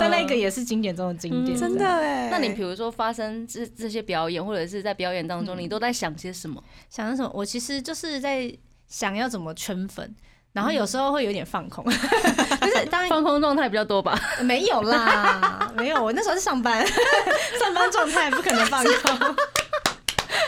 [0.00, 2.28] 但那个也是经典中的经典，真的哎。
[2.30, 6.62] 那你比如说发生这这些表演，或者是在表演当中，你都在想些什么？
[6.88, 7.30] 想到什么？
[7.34, 8.52] 我其实就是在
[8.88, 10.14] 想要怎么圈粉。
[10.52, 14.20] 然后有时候会有点放空， 就是当然放空状态比较多吧？
[14.42, 16.84] 没有啦， 没有，我那时候是上班，
[17.58, 19.36] 上班状态不可能放空。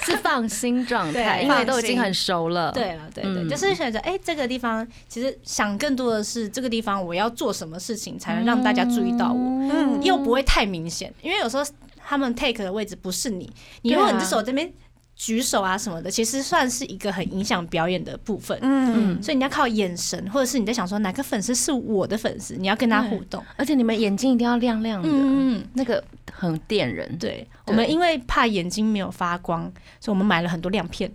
[0.05, 2.73] 是放心状态，因为都已经很熟了。
[2.73, 3.49] 对了，对对，嗯。
[3.49, 9.39] 就是选择哎，这个地方其实想更多的是这个地方我要做什么事情才能让大家注意到我，
[9.71, 10.03] 嗯。
[10.03, 11.65] 又不会太明显，因为有时候
[12.05, 13.49] 他们 take 的位置不是你，
[13.83, 14.73] 你对啊如果你这手这边
[15.15, 18.59] 举手啊什么的，其实算是一个很影响表演的部分。
[18.63, 23.45] 嗯，所以你要靠眼神，或者是你在想说哪个粉丝是我的粉丝，你要跟他互动。
[23.57, 26.03] 而且你们眼睛一定要亮亮的，嗯嗯，那个
[26.33, 29.63] 很电人，对，我们因为怕眼睛没有发光，
[30.01, 31.13] 所以我们买了很多亮片，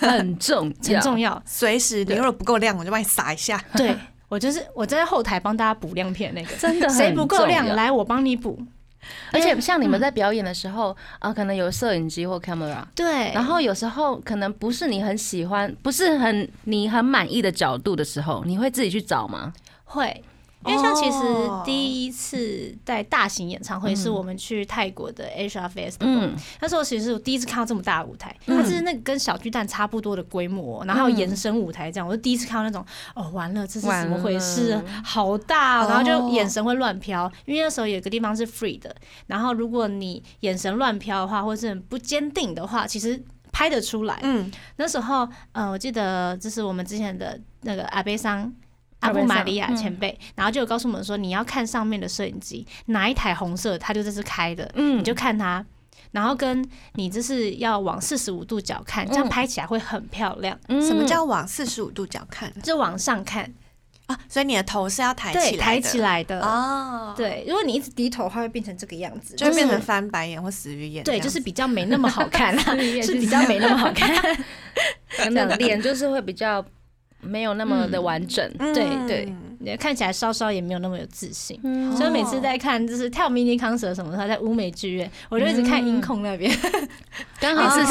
[0.00, 1.42] 很重很重要。
[1.44, 3.62] 随时你如果不够亮，我就帮你撒一下。
[3.74, 3.94] 对
[4.28, 8.58] 我就是我在后台帮大家补亮片那个，真的谁不够亮，来我帮你补。
[9.32, 19.52] 而且像你们在表演的时候啊，可能有摄影机或 camera，对，然后有时候可能不是你很喜欢，不是很你很满意的角度的时候，你会自己去找吗？
[19.84, 20.22] 会。
[20.64, 32.84] 因为像其实哦第一次在大型演唱会是我们去泰国的 Asia Festival，、嗯，那时候其实是我第一次看到这么大的舞台，嗯它是那个跟小巨蛋差不多的规模哦，然后还有延伸舞台这样，我就第一次看到那种
[33.14, 34.80] 哦，完了，这是怎么回事？
[35.04, 38.94] 好大然后就眼神会乱飘，因为那时候有个地方是 free 的，
[39.26, 44.18] 然后如果你眼神乱飘的话，或是很不坚定的话，其实拍得出来。
[44.22, 48.52] 嗯，那时候，嗯、我记得这是我们之前的那个阿贝桑。
[49.02, 55.64] 阿布玛利亚嗯前辈，然后就有告诉我们说，你要看上面的摄影机，哪一台红色，它就这是开的，嗯你就看它。
[56.12, 56.62] 然后跟
[56.94, 60.58] 你就是要往四十五度角看，这样嗯拍起来会很漂亮。
[60.68, 63.50] 什么嗯叫往四十五度角看就往上看，
[64.06, 64.18] 啊？
[64.28, 66.40] 所以你的头是要抬，起来的，抬起来的。
[66.42, 72.62] 哦，，对，如果你一直低头，它会变成这个样子，就会变成翻白眼或死鱼眼对，就是比较没那么好看啦，
[73.02, 74.14] 是比较没那么好看。
[75.16, 76.62] 可能脸就是会比较
[77.22, 78.48] 没有那么的完整。
[78.58, 78.74] 嗯。
[78.74, 79.34] 对对对
[79.78, 81.58] 看起来稍稍也没有那么有自信。
[81.62, 86.50] 嗯所以每次在看就是跳迷你 concert 什么的，他在乌美剧院，我就一直看音控那边，
[87.40, 87.84] 刚每好是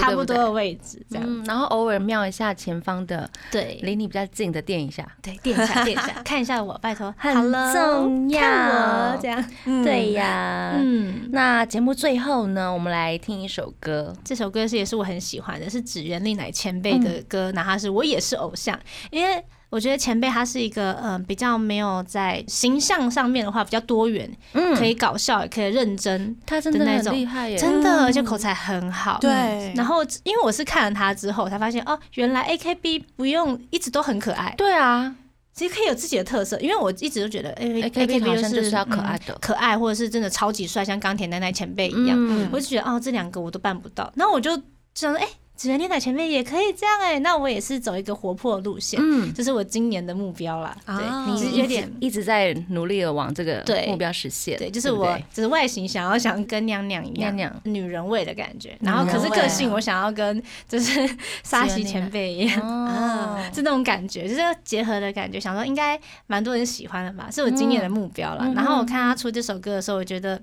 [0.00, 1.24] 差不多的位置，这样。
[1.26, 5.06] 嗯，然后偶尔瞄一下前方的，对离你比较近的垫一下。
[5.20, 9.44] 对，垫一下垫一下，看一下我，拜托，很重要看我这样。
[9.64, 14.14] 嗯对呀，嗯，那节目最后呢，我们来听一首歌。
[14.24, 18.78] 这首歌是也是我很喜欢的，是指原丽乃前辈的歌，哪怕是我也是偶像，
[19.10, 19.44] 因为。
[19.70, 29.18] 我觉得前辈他是一个嗯、呃比较没有在形象上面的话比较多元，嗯可以搞笑也可以认真，他真的那种厉害耶，真的，而且口才很好。
[29.20, 35.14] 对嗯然后因为我是看了他之后才发现，哦，原来 AKB 不用一直都很可爱，对啊
[35.52, 36.56] 其实可以有自己的特色。
[36.60, 39.34] 因为我一直都觉得 A，AKB 好像就就是要可爱的。
[39.34, 42.16] 嗯可爱或者是真的超级帅，像钢铁奶奶前辈一样。
[42.16, 44.50] 嗯我就觉得哦，这两个我都办不到，那我就
[44.94, 45.26] 想说，哎、
[45.58, 50.76] 指原丽乃前辈也可以这样哎、那我也是走一个活泼路线，嗯，这是我今年的目标啦。
[50.86, 51.92] 对，啊你你有点。
[51.98, 54.56] 一直在努力的往这个目标实现。
[54.56, 61.10] 对，就是不我，只是外形想要想跟娘娘一样，娘娘女人味的感觉，然后可是个性我想要跟就是
[61.42, 65.98] 沙喜前辈一样，啊，是那种感觉，就是结合的感觉，想说应该
[66.28, 68.44] 蛮多人喜欢的吧，是我今年的目标了。
[68.44, 70.40] 嗯然后我看他出这首歌的时候，我觉得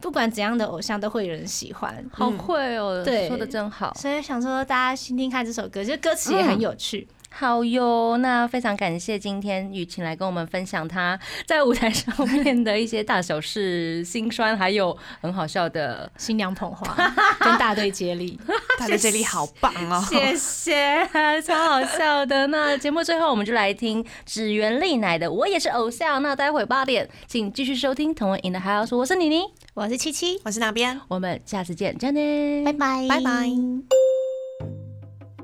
[0.00, 3.92] 不管怎样的偶像都会有人喜欢，好会哦，对说的真好。
[3.94, 7.06] 所以想说大家听听看这首歌，其实歌词也很有趣。
[7.32, 16.10] 好哟，那非常感谢今天雨晴来跟我们分享她在舞台上面的一些大小事、心酸，还有很好笑的。
[16.18, 16.94] 新娘捧花
[17.40, 18.38] 跟大队接力，
[18.78, 21.08] 大队接力好棒哦，谢谢，
[21.42, 22.48] 超好笑的。
[22.48, 26.16] 那节目最后我们就来听指原丽乃的《我也是偶像》。
[26.20, 29.42] 那待会八点，请继续收听《同文 in the house》，我是妮妮，
[29.74, 31.00] 我是七七，我是哪边？
[31.08, 34.19] 我们下次见，再见，拜拜，拜拜。